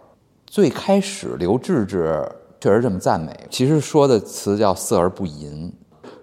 [0.47, 2.25] 最开始刘志志
[2.65, 5.71] 确实这么赞美，其实说的词叫“色而不淫”。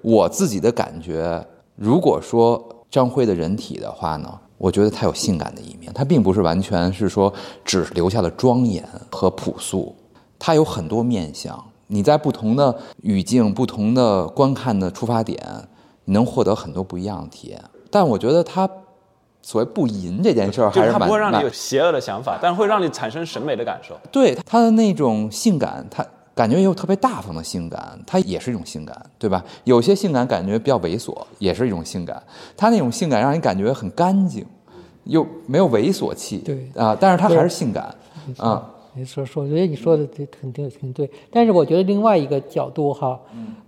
[0.01, 2.67] 我自己的感觉，如果说。
[2.89, 9.95] 张辉的人体的话呢，我觉得他有性感的一面，他并不是完全是说只留下了庄严和朴素，
[10.37, 11.57] 他有很多面相。
[11.87, 15.39] 你在不同的语境、不同的观看的出发点，
[16.03, 17.63] 你能获得很多不一样的体验。
[17.89, 18.69] 但我觉得他
[19.41, 23.95] 所谓不淫这件事儿，还是他不会让你有邪恶的想法，但会让你产生审美的感受。
[24.11, 26.05] 对他的那种性感，他。
[26.41, 29.45] 感觉有特别大方的性感，它也是一种性感，对吧？
[29.63, 32.19] 有些性感感觉比较猥琐，也是一种性感。
[32.57, 34.43] 它那种性感让人感觉很干净，
[35.03, 37.93] 又没有猥琐气，对啊，但是它还是性感
[38.37, 38.67] 啊。
[38.95, 41.07] 你说说，我觉得你说的这肯定挺对。
[41.29, 43.19] 但是我觉得另外一个角度哈，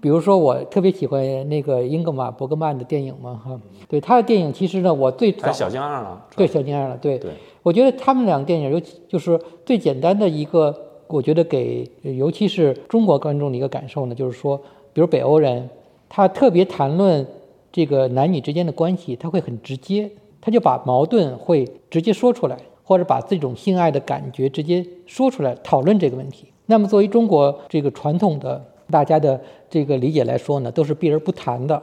[0.01, 10.75] 比如说我特别喜欢那个英格玛·伯格曼的电影嘛哈，对他的电影其实呢，我最早小金二了，对小金二了，对对，我觉得他们两个电影尤其就是最简单的一个。
[11.07, 14.57] 我觉得给尤其是中国观众的一个感受呢，就是说，
[14.93, 15.69] 比如北欧人，
[16.09, 17.25] 他特别谈论
[17.71, 20.09] 这个男女之间的关系，他会很直接，
[20.41, 26.47] 他就把矛盾会直接说出来，或者把这种性爱的感觉直接说出来，讨论这个问题。
[26.65, 29.39] 那么作为中国这个传统的大家的
[29.69, 31.81] 这个理解来说呢，都是避而不谈的。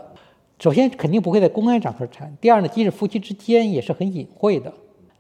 [0.58, 4.72] 首先肯定不会在公开场合谈，第二呢，即使夫妻之间也是很隐晦的。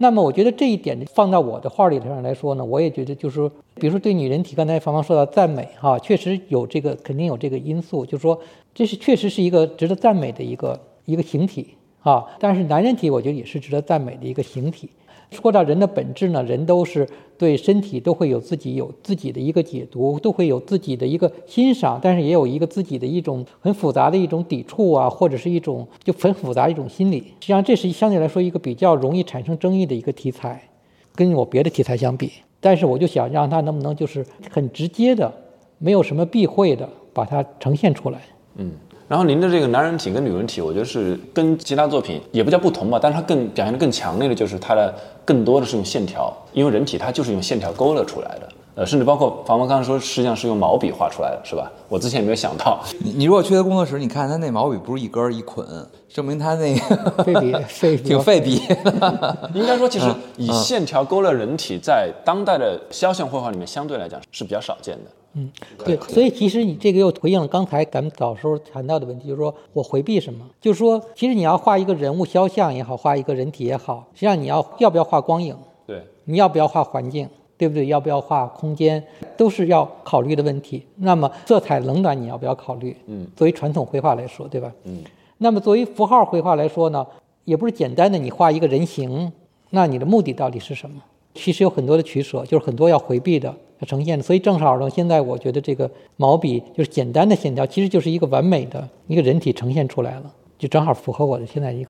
[0.02, 8.40] 那么我觉得这一点放到我的画里头上来说呢，我也觉得就是，比如说对女人体，刚才芳芳说到赞美哈，确实有这个，肯定有这个因素，就是说
[8.74, 12.24] 这是确实是一个值得赞美的一个一个形体啊。
[12.38, 14.88] 但是男人体，我觉得也是值得赞美的一个形体。
[15.30, 27.18] 说到人的本质呢，人都是对身体都会有自己有自己的一个解读，都会有自己的一个欣赏，但是也有一个自己的一种很复杂的一种抵触啊，或者是一种就很复杂的一种心理。
[27.18, 30.68] 实际上，这是相对来说一个比较容易产生争议的一个题材，
[31.14, 32.32] 跟我别的题材相比。
[32.60, 35.32] 但是我就想让他能不能就是很直接的，
[35.78, 38.20] 没有什么避讳的把它呈现出来。
[38.56, 38.72] 嗯。
[39.10, 44.94] 然后您的这个男人体跟女人体，我觉得是跟其他作品也不叫不同吧，但是它更表现的更强烈的就是它的
[45.24, 48.48] 更多的是用线条，因为人体它就是用线条勾勒出来的，
[48.80, 51.70] 呃，甚至包括房房刚才说，实际上是用毛笔画出来的，是吧？
[51.86, 52.80] 我之前也没有想到。
[53.04, 55.66] 你你如果去他工作室，你看他那毛笔不是一根一捆，
[56.08, 58.58] 证明他那个费笔费挺费笔。
[59.52, 60.06] 应该说，其实
[60.38, 65.10] 以线条勾勒人体，在当代的肖像绘画里面相对来讲是比较少见的。
[65.34, 65.52] 嗯，
[65.84, 70.42] 对，所以其实你这个又回应了刚才咱们早时候谈到的问题，就是说我回避什么？
[70.58, 75.54] 就是说，其实你要画一个人物肖像也好，画一个人体也好，实际上你要要不要画光影？
[75.86, 77.28] 对，你要不要画环境？
[77.60, 77.88] 对不对？
[77.88, 79.04] 要不要画空间，
[79.36, 80.82] 都是要考虑的问题。
[80.96, 82.96] 那么色彩冷暖你要不要考虑？
[83.06, 84.72] 嗯，作为传统绘画来说，对吧？
[84.84, 85.02] 嗯，
[85.36, 87.06] 那么作为符号绘画来说呢，
[87.44, 89.30] 也不是简单的你画一个人形，
[89.68, 91.02] 那你的目的到底是什么？
[91.34, 94.24] 其实有很多的取舍，就是很多要回避的要呈现的。
[94.24, 101.89] 所以正好呢，现在我觉得这个毛笔就是简单的线条，其实就是一个完美的一个人体呈现出来了，就正好符合我的现在一个。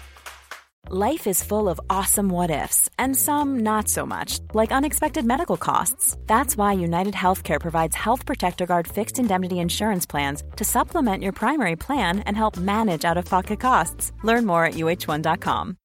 [0.88, 5.56] Life is full of awesome what ifs, and some not so much, like unexpected medical
[5.56, 6.16] costs.
[6.28, 11.32] That's why United Healthcare provides Health Protector Guard fixed indemnity insurance plans to supplement your
[11.32, 14.12] primary plan and help manage out of pocket costs.
[14.22, 15.76] Learn more at uh1.com.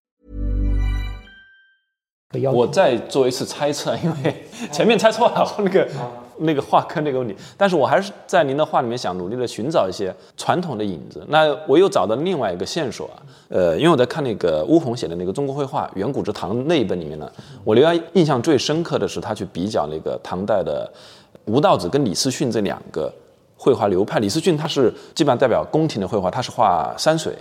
[2.30, 5.90] 个要求我再做一次猜测，因为前面猜错了那个
[6.39, 11.25] 那个画坑那个问题，但是我还是在您的画里面想努力的寻找一些传统的影子。
[11.29, 17.31] 那我又找到另外一个线索啊，呃，因为我在看那个巫鸿写的那个《中国绘画远古之唐》那一本里面呢，
[17.65, 20.91] 我留下印象最深刻的是他去比较那个唐代的
[21.47, 23.13] 吴道子跟李思训这两个
[23.57, 24.19] 绘画流派。
[24.19, 27.35] 李思训他是基本上代表宫廷的绘画，他是画山水。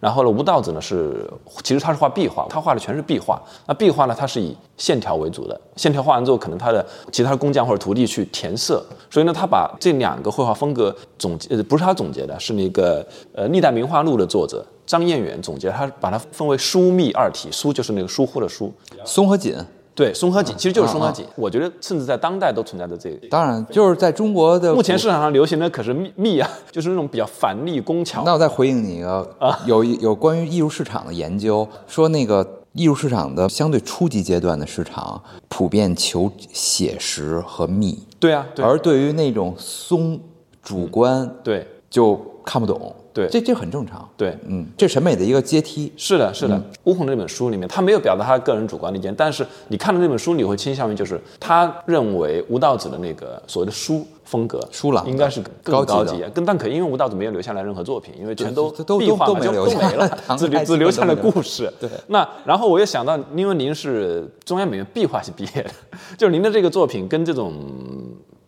[0.00, 1.28] 然后呢，吴道子呢是，
[1.62, 3.38] 其实他是画壁画，他画的全是壁画。
[3.66, 8.82] 那壁画呢，它是以线条为主的，线条画完之后，可能他的其他工匠或者徒弟去填色。
[9.10, 18.72] 所以呢，他把这两个绘画风格总结，呃，不是他总结的，是那个呃《历代名画录》的作者张彦远总结，他把它分为疏密二体，疏就是那个疏忽的疏，
[19.04, 19.54] 松和紧，
[20.00, 21.26] 对，松和紧其实就是松和紧。
[21.36, 23.28] 我觉得甚至在当代都存在着这个。
[23.28, 28.22] 当然就是在中国的目前市场上流行的可是密密啊， 就是那种比较繁丽工巧。
[28.24, 40.18] 那我再回应你一个啊，有有关于艺术市场的研究，说那个艺术市场的相对初级阶段的市场，普遍求写实和密，对啊，对而对于那种松、
[40.62, 42.94] 主观，对就看不懂。
[43.12, 44.08] 对这这很正常。
[44.16, 45.92] 对，嗯，这审美的一个阶梯。
[45.96, 46.60] 是的，是的。
[46.84, 61.72] 巫红那本书里面，他没有表达他个人主观的意见，但是你看了那本书，你会倾向于就是他认为吴道子的那个所谓的书风格，书郎应该是更高级的但可因为吴道子没有留下来任何作品，因为全都都都壁画都没留下都没了，只代只留下了故事。
[61.80, 65.70] 对那然后我又想到，因为您是中央美院壁画系毕业的，
[66.16, 67.52] 就是您的这个作品跟这种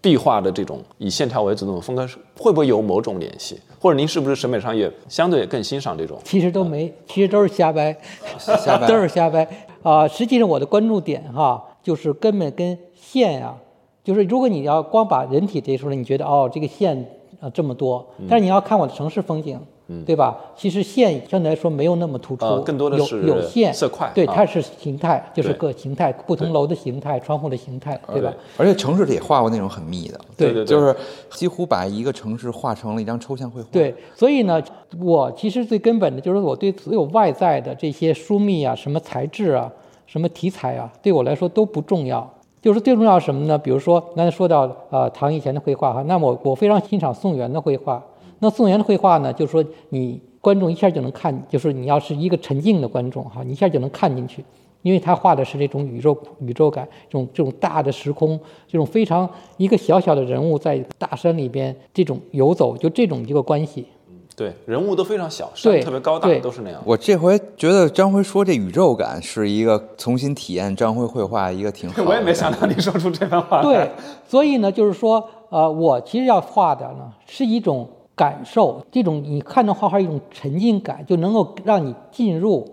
[0.03, 3.59] 壁画的这种以线条为主这种风格是会不会有某种联系？
[3.81, 6.19] 或者您是不是审美上也相对更欣赏这种？
[6.25, 7.97] 其实都没，其实都是瞎掰，
[8.37, 9.49] 瞎掰 都是瞎掰
[9.83, 13.57] 啊、实际上我的关注点哈，就是根本跟线啊，
[14.05, 16.97] 就是如果你要光把人体这一说了，你觉得哦这个线
[17.41, 19.59] 啊这么多，但是你要看我的城市风景。
[20.07, 20.37] 对吧？
[20.57, 28.33] 其实线相对来说没有那么突出，呃更多的有是有线色块对，啊它是形态，就是对个形态，不同楼的形态，窗户的形态，对吧？
[28.57, 30.97] 而且城市里也画过那种很密的，对对对就是
[31.31, 33.68] 几乎把一个城市画成了一张抽象绘画。
[33.71, 34.62] 对，所以呢，
[34.99, 39.71] 我其实最根本的就是我对所有外在的这些疏密啊、什么材质啊、
[40.07, 42.29] 什么题材啊，对我来说都不重要。
[42.62, 43.59] 就是最重要什么呢？
[43.59, 48.03] 比如说刚才说到呃唐以前的绘画哈，那么我我非常欣赏宋元的绘画。
[48.43, 54.45] 那宋元的绘画呢，就是说你观众一下就能看，就是你要是一个沉静的观众哈，你一下就能看进去。
[54.83, 63.87] 因为他画的是这种宇宙宇宙感，这种这种大的时空，这种非常一个小小的人物在大山里边这种游走，就这种一个关系。
[64.35, 66.83] 对，人物都非常小，山对特别高大，都是那样。
[66.85, 72.03] 我这回觉得张辉说这宇宙感是一个重新体验张辉绘画一个挺好的。
[72.11, 73.63] 我也没想到你说出这番话来。
[73.63, 73.91] 对，
[74.27, 77.89] 所以呢，就是说，呃，我其实要画的呢是一种
[78.23, 82.65] 感受，这种你看到画画一种沉浸感，就能够让你进入，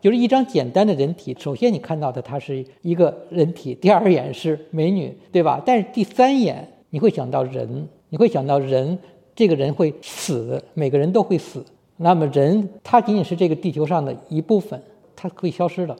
[0.00, 1.32] 就是一张简单的人体。
[1.38, 5.62] 首先你看到的它是一个人体，第二眼是美女，对吧？
[5.64, 8.98] 但是第三眼你会想到人，你会想到人，
[9.36, 11.64] 这个人会死，每个人都会死。
[11.98, 14.82] 那么人他仅仅是这个地球上的一部分，
[15.14, 15.96] 他会消失的。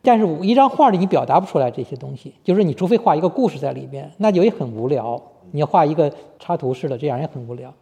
[0.00, 5.22] 但是一张画里你表达不出来这些东西，就是你除非画一个故事在里边，那就也很无聊。
[5.50, 7.72] 你要画一个插图式的，这样也很无聊。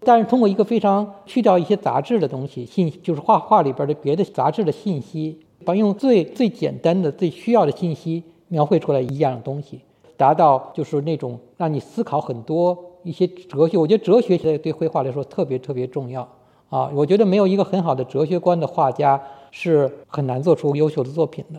[0.00, 9.80] 但是通过一个非常去掉一些杂质的东西，信就是画画里边的别的杂质的信息，把用最最简单的、最需要的信息，描绘出来一样东西，
[10.16, 13.78] 达到就是那种让你思考很多一些哲学。
[13.78, 16.28] 我觉得哲学现在对绘画来说特别特别重要
[16.68, 16.90] 啊！
[16.94, 19.18] 我觉得没有一个很好的哲学观的画家
[19.50, 21.58] 是很难做出优秀的作品的。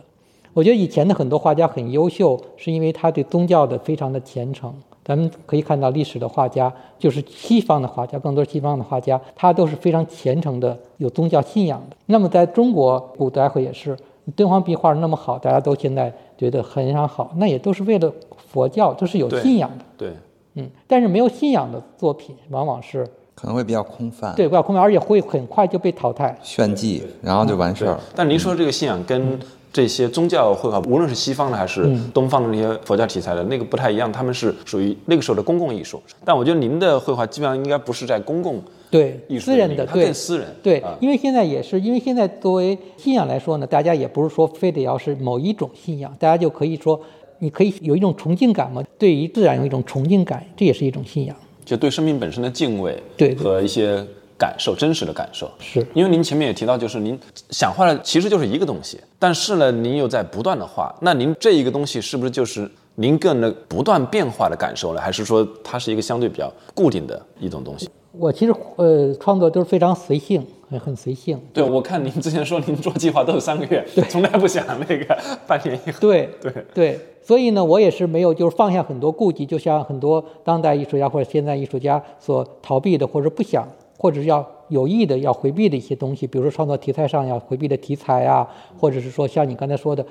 [0.52, 4.72] 我觉得以前的很多画家很优秀，是因为他对宗教的非常的虔诚。
[5.06, 11.96] 咱们可以看到历史的画家，就是西方的画家，更多西方的画家，他都是非常虔诚的，有宗教信仰的。
[12.06, 13.96] 那么在中国古代会也是，
[14.34, 18.12] 敦煌壁画那么好，大家都现在觉得很常好，那也都是为了
[18.50, 19.84] 佛教，都是有信仰的。
[19.96, 20.12] 对，
[20.54, 27.96] 嗯，但是没有信仰的作品，往往是可能会比较空泛，对，比较空泛，而且会很快就被淘汰，炫技，然后就完事儿。
[28.16, 29.38] 但您说这个信仰跟
[29.76, 36.02] 这些宗教绘画，无论是西方的还是东方的那些佛教题材的那个不太一样，他们是属于那个时候的公共艺术。
[36.24, 38.58] 但我觉得您的绘画基本上应该不是在公共
[38.90, 40.46] 对艺术私人的，更私人。
[40.62, 46.98] 对啊，因为现在也是，因为现在作为信仰来说呢，大家也不是说非得要是某一种信仰，大家就可以说，
[47.40, 51.36] 你可以有一种崇敬感嘛，对于自然有一种崇敬感，这也是一种信仰。
[51.66, 54.02] 就对生命本身的敬畏，对对和一些
[54.38, 55.50] 感受，真实的感受。
[55.58, 57.18] 是因为您前面也提到，就是您
[57.50, 65.00] 想画的其实就是一个东西，但是呢，您又在不断的画，那您这一个东西是不是就是您个人的不断变化的感受呢？
[65.00, 67.88] 还是说它是一个相对比较固定的一种东西？
[68.18, 71.38] 我其实呃创作都是非常随性，很很随性。
[71.52, 75.98] 对，我看您之前说您做计划都是三个月，从来不想那个半年以后。
[76.00, 88.46] 对对对，所以呢，我也是没有就是放下很多顾忌，就像很多当代艺术家或者现代艺术家所逃避的，或者不想，或者是要有意的要回避的一些东西，比如说创作题材上要回避的题材啊，
[88.78, 90.04] 或者是说像你刚才说的，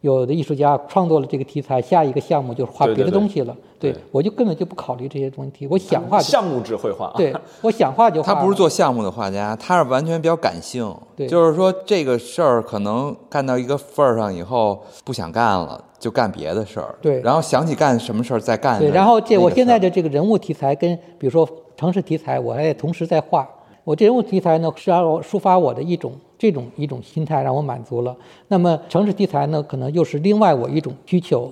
[0.00, 3.56] 有的艺术家创作了这个题材，下一个项目就是画别的东西了。
[3.78, 8.34] 对我就根本就不考虑这些问题，我想画就项目制绘画啊，对我想画就画。
[8.34, 10.94] 他不是做项目的画家，他是完全比较感性。
[11.16, 16.94] 对就是说这个事儿可能干到一个份儿上以后不想干了，就干别的事儿。
[17.00, 18.78] 对然后想起干什么事儿再干。
[18.78, 21.48] 对，然后这我现在的这个人物题材跟比如说
[21.80, 23.48] 城市题材，我还同时在画。
[23.84, 28.14] 我这人物题材呢，是让我抒发我的一种这种一种心态，让我满足了。
[28.48, 31.50] 那么城市题材呢，可能又是另外我一种需求。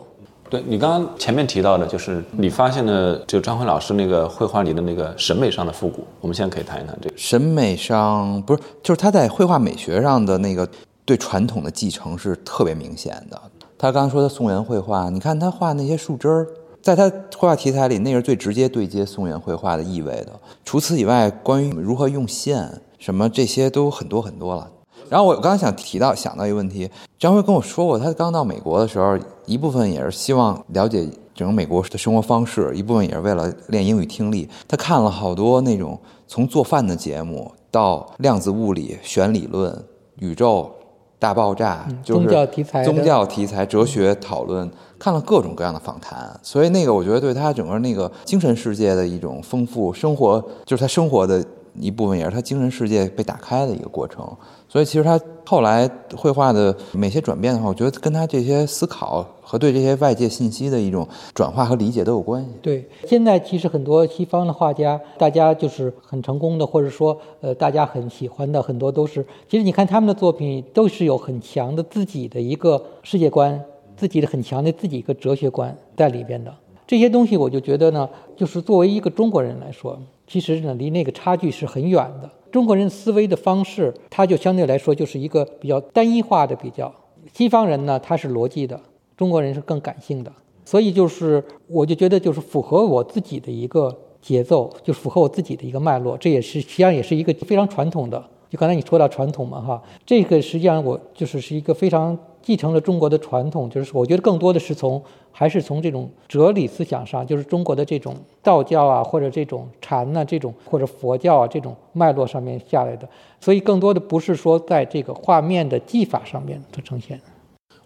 [0.51, 7.15] 对你刚刚前面提到的，就是你发现了就张辉老师那个绘画里的那个审美上的复古，我们现在可以谈一谈这个。
[7.17, 10.69] 审美上不是，就是他在绘画美学上的那个
[11.07, 13.41] 对传统的继承是特别明显的。
[13.79, 16.47] 他刚刚说的宋元绘画，你看他画那些树枝儿，
[16.89, 20.33] 在他绘画题材里，那是最直接对接宋元绘画的意味的。
[20.65, 24.67] 除此以外，关于如何用线什么这些都很多很多了。
[25.11, 34.49] 然后我刚刚想提到想到一个问题，张辉跟我说过，他刚到美国的时候，一部分也是希望了解整个美国的生活方式，一部分也是为了练英语听力。
[34.67, 39.85] 他看了好多那种从做饭的节目到量子物理、弦理论、
[40.21, 40.71] 宇宙
[41.19, 51.45] 大爆炸，就是宗教题材宗教题材、哲学讨论，看了各种各样的访谈，所以那个我觉得对他整个那个精神世界的一种丰富，生活就是他生活的
[51.75, 54.25] 一部分，也是他精神世界被打开的一个过程。
[54.69, 55.19] 所以其实他
[55.49, 62.51] 后来绘画的每些转变的话，我觉得跟他这些思考和对这些外界信息的一种转化和理解都有关系。
[62.61, 73.59] 对，现在其实很多西方的画家，大家就是很成功的，或者说呃大家很喜欢的，很多都是，其实你看他们的作品都是有很强的自己的一个世界观，
[73.97, 76.55] 自己的很强的自己一个哲学观在里边的。
[76.87, 82.31] 这些东西我就觉得呢，就是作为一个中国人来说，其实呢离那个差距是很远的。
[82.51, 86.93] 中国人思维的方式，它就相对来说就是一个比较单一化的比较。
[87.33, 88.81] 西方人呢，他是逻辑的，
[89.17, 90.33] 中国人是更感性的。
[90.65, 96.17] 所以就是，我就觉得就是符合我自己的一个节奏，就符合我自己的一个脉络。
[96.17, 98.23] 这也是实际上也是一个非常传统的。
[98.51, 102.17] 就刚才你说到传统嘛，哈，这个实际上我就是是一个非常
[102.49, 113.07] 继承了中国的传统，就是我觉得更多的是从还是从这种哲理思想上，就是中国的这种道教啊，或者这种禅呐、这种或者佛教啊这种脉络上面下来的。
[113.39, 117.21] 所以更多的不是说在这个画面的技法上面的呈现。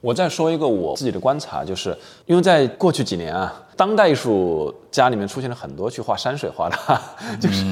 [0.02, 1.96] 我再说一个我自己的观察，就是
[2.26, 6.76] 因为在过去几年啊，当代艺术家里面出现了很多去画山水画的，
[7.40, 7.64] 就是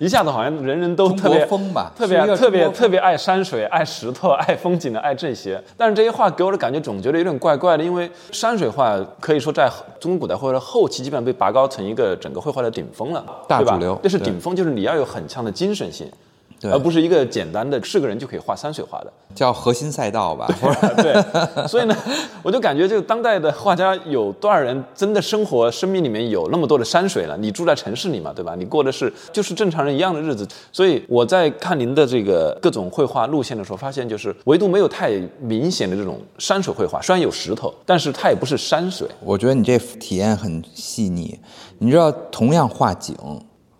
[0.00, 5.62] 一下子好像人人都特别中国风吧特别特别特别爱山水、爱石头、 爱风景的、爱这些。
[5.76, 9.70] 但是这些画给我的感觉总觉得有点怪怪的，因为山水画可以说在
[10.00, 16.10] 中国古代绘画的后期基本上被拔高成一个整个绘画的顶峰了，大主流是顶峰，就是你要有很强的精神性。
[16.58, 19.12] 对而不是一个简单的是个人就可以画山水画的。
[19.34, 20.48] 叫核心赛道吧，
[20.96, 21.14] 对，
[21.68, 21.94] 所以呢，
[22.42, 27.36] 我就感觉这个当代的画家有多少人真的生活生命里面有那么多的山水了？
[27.36, 28.54] 你住在城市里嘛，对吧？
[28.54, 30.48] 你过的是就是正常人一样的日子。
[30.72, 39.06] 所以我在看您的这个各种绘画路线的时候，发现就是唯独没有太明显的这种山水绘画，虽然有石头，但是它也不是山水。
[39.22, 41.38] 我觉得你这体验很细腻。
[41.78, 43.14] 你知道，同样画景，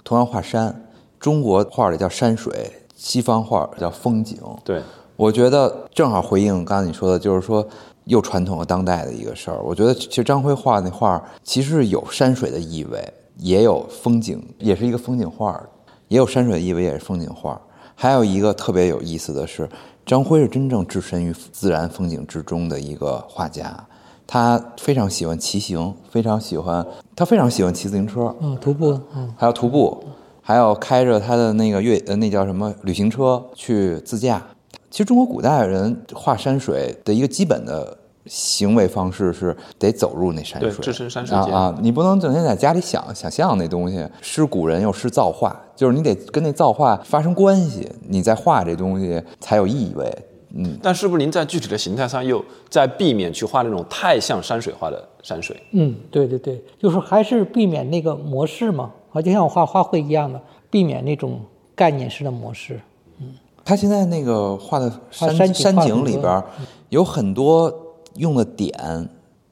[0.04, 0.85] 同样画山，
[1.26, 4.38] 中国画里叫山水，西方画叫风景。
[4.62, 4.80] 对，
[5.16, 7.66] 我觉得正好回应刚才你说的，就是说
[8.04, 9.60] 又传统又当代的一个事儿。
[9.60, 15.60] 我觉得其实张辉画那画其实是有山水的意味，也有风景，也是一个风景画，
[16.06, 17.60] 也有山水的意味，也是风景画。
[17.96, 19.68] 还有一个特别有意思的是，
[20.04, 23.84] 张辉是真正置身于自然风景之中的一个画家。
[24.28, 30.04] 他非常喜欢骑行，非常喜欢，他非常喜欢骑自行车，嗯，徒步，嗯，还有徒步，
[30.46, 34.40] 还要开着他的那个越呃那叫什么旅行车去自驾。
[34.88, 41.78] 其实中国古代人画山水的一个基本的行为方式是得走入那山水，对置身山水间啊啊！
[41.82, 50.08] 你不能整天在家里想想象那东西，诗古人又诗造化，就是你得跟那造化发生关系，你在画这东西才有意味。
[50.54, 55.60] 嗯，但是不是您在具体的形态上又在避免去画那种太像山水画的山水？
[55.72, 60.40] 嗯，对对对，就是还是避免那个模式嘛，啊，就像我画花卉一样的，
[60.70, 61.40] 避免那种
[61.74, 62.80] 概念式的模式。
[63.18, 66.44] 嗯他现在那个画的山山景里边儿
[66.88, 67.72] 有很多
[68.14, 69.08] 用的点，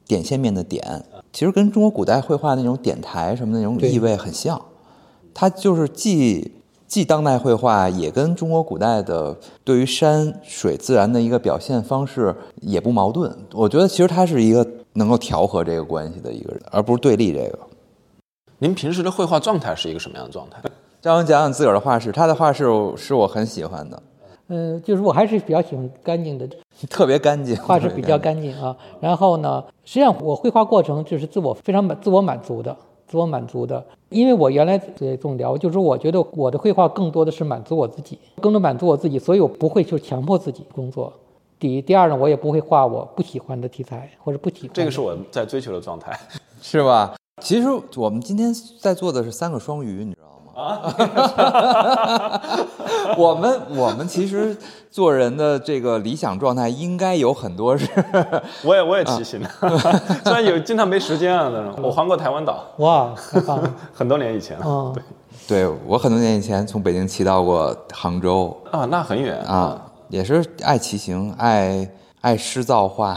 [0.07, 1.03] 点线面的点，
[1.33, 4.61] 其实跟中国古代绘画那种点台什么的那种意味很像。
[5.33, 6.49] 它就是既
[6.87, 13.37] 既当代绘画，也跟中国古代的对于山水自然的一个表现方式也不矛盾。
[13.51, 17.59] 我觉得其实他是一个能够调和这个关系的一个人，而不是对立这个。
[18.59, 20.61] 您平时的绘画状态是一个什么样的状态？
[21.01, 24.01] 张文讲讲自个儿的画室，他的画室是我很喜欢的，
[24.47, 26.47] 嗯，就是我还是比较喜欢干净的，
[26.89, 28.75] 特别干净，画是比较干净啊。
[29.01, 32.75] 然后呢，实际上我绘画过程就是自我非常满、自我满足的，
[33.07, 33.85] 自我满足的。
[34.09, 41.11] 因为我原来也总聊，就是我觉得我的绘画更多的是满足我自己，更多满足我自己，所以我不会就强迫自己工作。
[41.59, 44.71] 第一，第二呢，我也不会画我不喜欢的题材或者不喜欢。
[44.73, 46.17] 这个是我在追求的状态。
[46.61, 47.15] 是吧？
[47.45, 50.63] 其实我们今天在做的是三个双鱼，你知道吗？
[50.63, 52.41] 啊
[53.19, 54.57] 我们我们其实
[54.89, 57.87] 做人的这个理想状态，应该有很多是，
[58.65, 59.39] 我也我也骑行，
[60.25, 61.75] 虽然有经常没时间啊那种。
[61.83, 63.13] 我环过台湾岛，哇！
[63.93, 64.65] 很多年以前了。
[64.65, 64.95] 嗯，
[65.47, 69.79] 对我很多年以前从北京骑到过杭州啊，那很远啊，
[70.09, 71.87] 也是爱骑行，爱
[72.21, 73.15] 爱诗造画。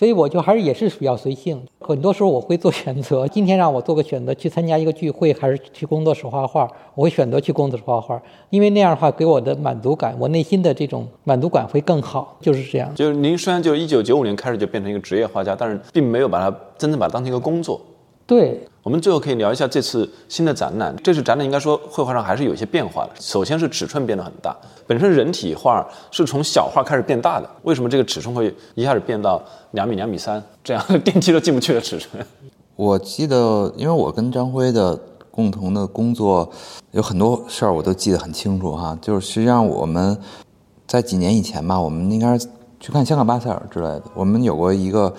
[0.00, 3.28] 所以我就还是也是比较随性，很多时候我会做选择。
[3.28, 12.90] 今天让我做个选择，去参加一个聚会，还是去工作室画画，我会选择去工作室画画，因为那样的话给我的满足感，我内心的这种满足感会更好，就是这样。
[12.94, 17.78] 就是您虽然就一九九五年开始就变成一个职业画家，但是并没有把它真正把它当成一个工作。
[18.30, 20.94] 对，我们最后可以聊一下这次新的展览。
[21.02, 23.10] 这次展览应该说绘画上还是有一些变化的。
[23.18, 24.56] 首先是尺寸变得很大，
[24.86, 32.24] 本身人体画是从小画开始变大的，为什么这个尺寸会一下子变到两米、两米三这样电梯都进不去的尺寸？
[32.76, 34.96] 我记得，因为我跟张辉的
[35.32, 36.48] 共同的工作
[36.92, 38.96] 有很多事儿，我都记得很清楚哈。
[39.02, 40.16] 就是实际上我们
[40.86, 42.46] 在几年以前吧，我们应该是
[42.78, 45.12] 去看香港巴塞尔之类的，我们有过一个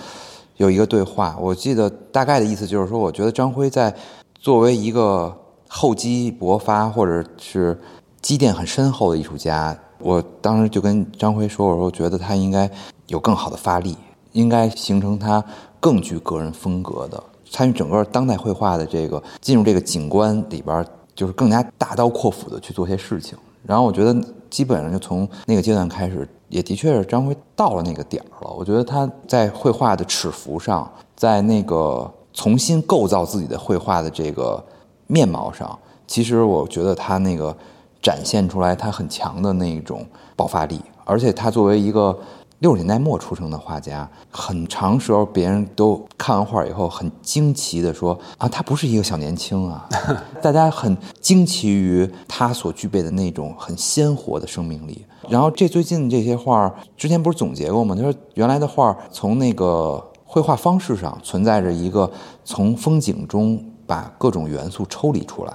[0.61, 1.35] 有一个对话。
[1.39, 3.93] 我记得大概的意思就是说，我觉得张辉在
[4.35, 5.35] 作为一个
[5.67, 7.79] 厚积薄发或者是
[8.21, 12.69] 积淀很深厚的艺术家，我当时就跟张辉说，我说觉得他应该
[13.07, 13.97] 有更好的发力，
[14.33, 15.43] 应该形成他
[15.79, 17.21] 更具个人风格的。
[17.49, 20.85] 参与整个当代绘画的这个进入这个景观里边，
[21.15, 23.37] 就是更加大刀阔斧的去做些事情。
[23.65, 24.15] 然后我觉得
[24.49, 28.51] 基本上就从那个阶段开始，也的确是张辉到了那个点儿了。
[28.51, 34.63] 我觉得他在绘画的尺幅上，在那个重新构造自己的绘画的这个
[35.07, 37.55] 面貌上，其实我觉得他那个
[38.01, 42.15] 展现出来他很强的那种爆发力，而且他作为一个。
[42.61, 49.89] 六十年代末出生的画家，很长时候别人都看完画以后很惊奇的说啊，他不是一个小年轻啊，
[50.43, 55.03] 大家很惊奇于他所具备的那种很鲜活的生命力。
[55.27, 57.95] 然后这最近这些画，之前不是总结过吗？
[57.95, 62.11] 他说原来的画从那个绘画方式上存在着一个
[62.45, 65.53] 从风景中把各种元素抽离出来，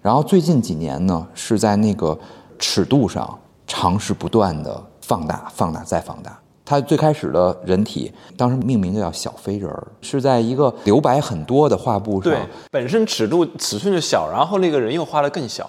[0.00, 2.18] 然后最近几年呢是在那个
[2.58, 4.86] 尺度上尝试不断的。
[5.10, 6.38] 放大、放大再放大。
[6.64, 12.32] 它最开始的人体，当时命名就叫小飞人儿，是在一个留白很多的画布上。
[12.32, 12.38] 对，
[12.70, 15.68] 本身尺度尺寸就小，然后那个人又画的更小。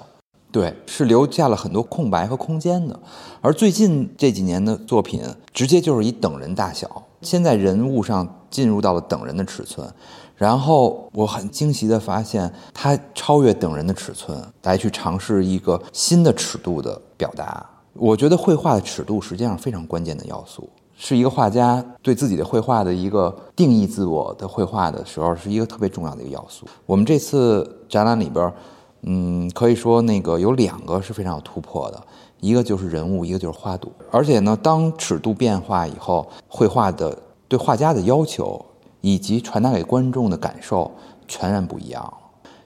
[0.51, 2.99] 对，是留下了很多空白和空间的。
[3.41, 9.91] 而最近这几年的作品，直接就是以等人大小，现在人物上进入到了等人的尺寸。
[10.35, 17.67] 然后我很惊喜地发现，它超越等人的尺寸，来去尝试一个新的尺度的表达。
[17.93, 26.65] 我觉得绘画的尺度实际上非常关键的要素，是一个画家对自己的绘画的一个定义自我的绘画的时候，是一个特别重要的一个要素。
[26.85, 28.53] 我们这次展览里边，
[29.01, 32.01] 嗯，可以说那个有两个是非常有突破的，
[32.39, 33.91] 一个就是人物，一个就是花朵。
[34.09, 37.17] 而且呢，当尺度变化以后，绘画的
[37.47, 38.63] 对画家的要求。
[39.03, 40.91] 以及传达给观众的感受
[41.27, 42.13] 全然不一样。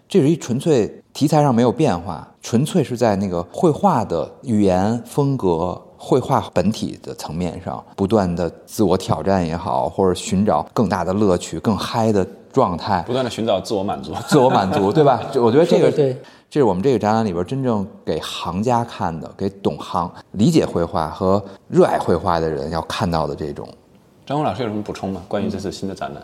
[0.07, 15.21] 这是一纯粹题材上没有变化，纯粹是在那个绘画的语言风格、绘画本体的层面上不断的自我挑战也好，或者寻找更大的乐趣、更嗨的状态，不断的寻找自我满足、自我满足， 对吧？
[15.35, 15.91] 我觉得这个
[16.47, 23.67] 这是我们这个展览里边真正给行家看的，给懂行、理解绘画和热爱绘画的人要看到的这种。
[24.25, 25.23] 张红老师有什么补充吗？
[25.27, 26.23] 关于这次新的展览？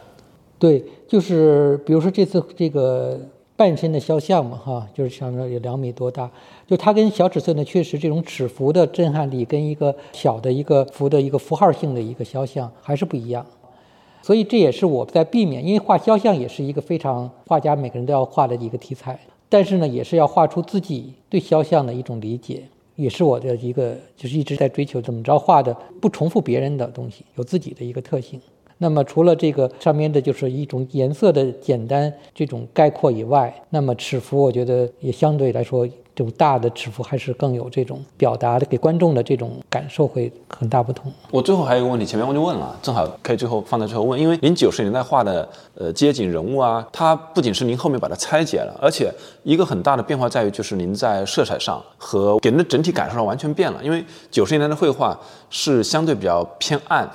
[0.57, 3.19] 对，就是比如说这次这个
[3.61, 6.27] 半身的肖像嘛，哈，就是像说有两米多大，
[6.65, 13.45] 就它跟小尺寸的确实这种尺幅的震撼力跟一个小的一个幅的一个符号性的一个肖像还是不一样。
[14.23, 22.63] 所以这也是我在避免，因为画肖像也是一个非常画家每个人都要画的一个题材，但是呢，也是要画出自己对肖像的一种理解。
[22.95, 28.41] 也是我的一个，就是一直在追求怎么着画的不重复别人的东西，有自己的一个特性。
[28.81, 35.87] 那么除了这个上面的就是一种颜色的简单这种概括以外，那么尺幅我觉得也相对来说。
[36.13, 41.09] 这种大的尺幅还是更有这种表达的，给观众的这种感受会很大不同。
[41.31, 49.09] 我最后还有一个问题，前面我就问了，正好可以最后放在最后问，因为您九十年代画的呃街景人物啊，它不仅是您后面把它拆解了，而且
[49.43, 53.81] 一个很大的变化在于，就是您在色彩上和给人的整体感受上完全变了。
[53.81, 55.17] 因为九十年代的绘画
[55.49, 57.09] 是相对比较偏暗，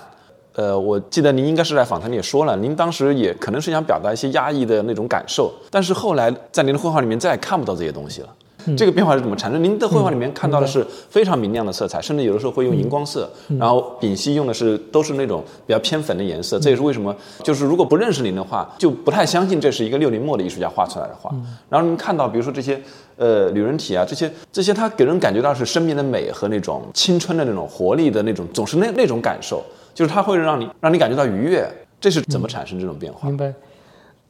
[0.57, 8.29] 呃，我记得您应该是在访谈里也说了，您当时也可能是想表达一些压抑的那种感受，但是后来在您的绘画里面再也看不到这些东西了。
[8.77, 9.63] 这个变化是怎么产生？
[9.63, 13.31] 您的绘画里面看到的是非常明亮的色彩，甚至有的时候会用荧光色，
[13.61, 16.59] 然后丙烯用的是都是那种比较偏粉的颜色。
[16.59, 21.31] 这也是为什么，就是如果不认识您的话，就不太相信这是一个六零末的艺术家画出来的画。
[21.69, 22.81] 然后您看到，比如说这些
[23.17, 29.63] 呃女人体啊，这些这些，它给人感觉到是生命的美和那种青春的那种活力的那种，总是那那种感受，
[29.97, 31.67] 就是它会让你让你感觉到愉悦。
[31.99, 33.27] 这是怎么产生这种变化？
[33.27, 33.53] 明白。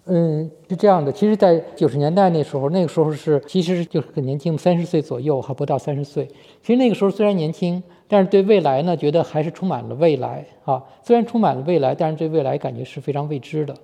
[0.05, 1.11] 嗯，是这样的。
[1.11, 6.25] 其实，在九十年代那时候，那个时候是其实就是很年轻，三十岁左右，还不到三十岁。
[6.63, 10.81] 其实那个时候虽然年轻，但是对未来呢，觉得还是充满了未来啊。
[11.03, 13.75] 虽然充满了未来，但是对未来感觉是非常未知的。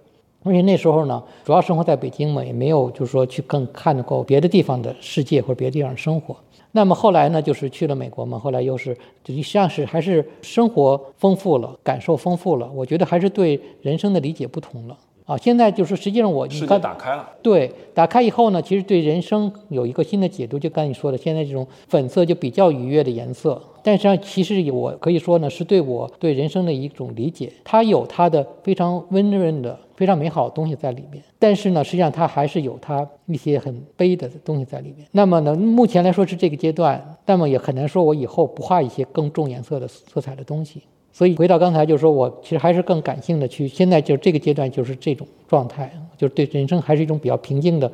[0.45, 6.36] 而且那时候呢，主要生活在北京嘛，也没有就是说去更看得够别的地方的世界或者别的地方生活。
[6.72, 8.95] 那么后来呢，就是去了美国嘛，后来又是
[9.26, 12.70] 实际上是还是生活丰富了，感受丰富了。
[12.74, 14.97] 我觉得还是对人生的理解不同了。
[15.32, 20.58] 啊，现在就是实际上我世界打开了，对，打开以后呢，其实对人生有一个新的解读。
[20.58, 27.50] 就刚你说的，现在这种粉色就比较愉悦的颜色，但实际上其实我可以说呢，是对我对人生的一种理解。
[27.64, 35.08] 它有它的非常温润的、非常美好的东西在里面，但是呢，实际上它还是有它一些很悲的东西在里面。
[35.12, 40.82] 那么呢，目前来说是这个阶段，那么也很难说我以后不画一些更重颜色的色彩的东西。
[41.12, 47.90] 所以回到刚才，就是说我其实还是更感性的去，现在就这个阶段就是这种状态，就是对人生还是一种比较平静的、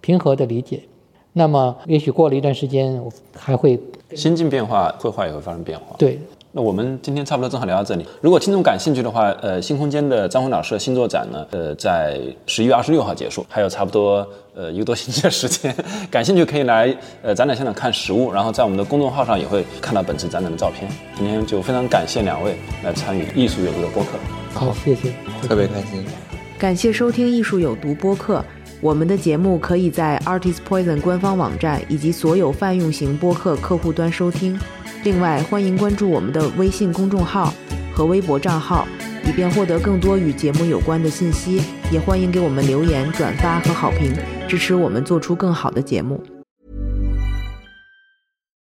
[0.00, 0.80] 平和的理解。
[1.32, 3.78] 那么也许过了一段时间，我还会
[4.14, 5.96] 心境变化，绘画也会发生变化。
[5.98, 6.18] 对。
[6.52, 8.04] 那我们今天差不多正好聊到这里。
[8.20, 15.72] 如果听众感兴趣的话，呃，新空间的张辉老师的新作展呢，呃，在十一月二十六号结束，还有差不多呃一个多星期的时间。
[16.10, 16.92] 感兴趣可以来
[17.22, 20.90] 呃展览现场看实物，然后在我们的公众号上也会看到本次展览的照片。
[21.16, 24.10] 今天就非常感谢两位来参与艺术有毒的播客。
[24.52, 25.12] 好，谢谢，
[25.46, 26.04] 特别开心。
[26.58, 28.44] 感谢收听艺术有毒播客。
[28.80, 34.58] 我们的节目可以在 Artist Poison 官方网站以及所有泛用型播客客户端收听。
[35.02, 37.54] 另外，欢迎关注我们的微信公众号
[37.92, 38.86] 和微博账号，
[39.24, 41.62] 以便获得更多与节目有关的信息。
[41.90, 44.12] 也欢迎给我们留言、转发和好评，
[44.46, 46.22] 支持我们做出更好的节目。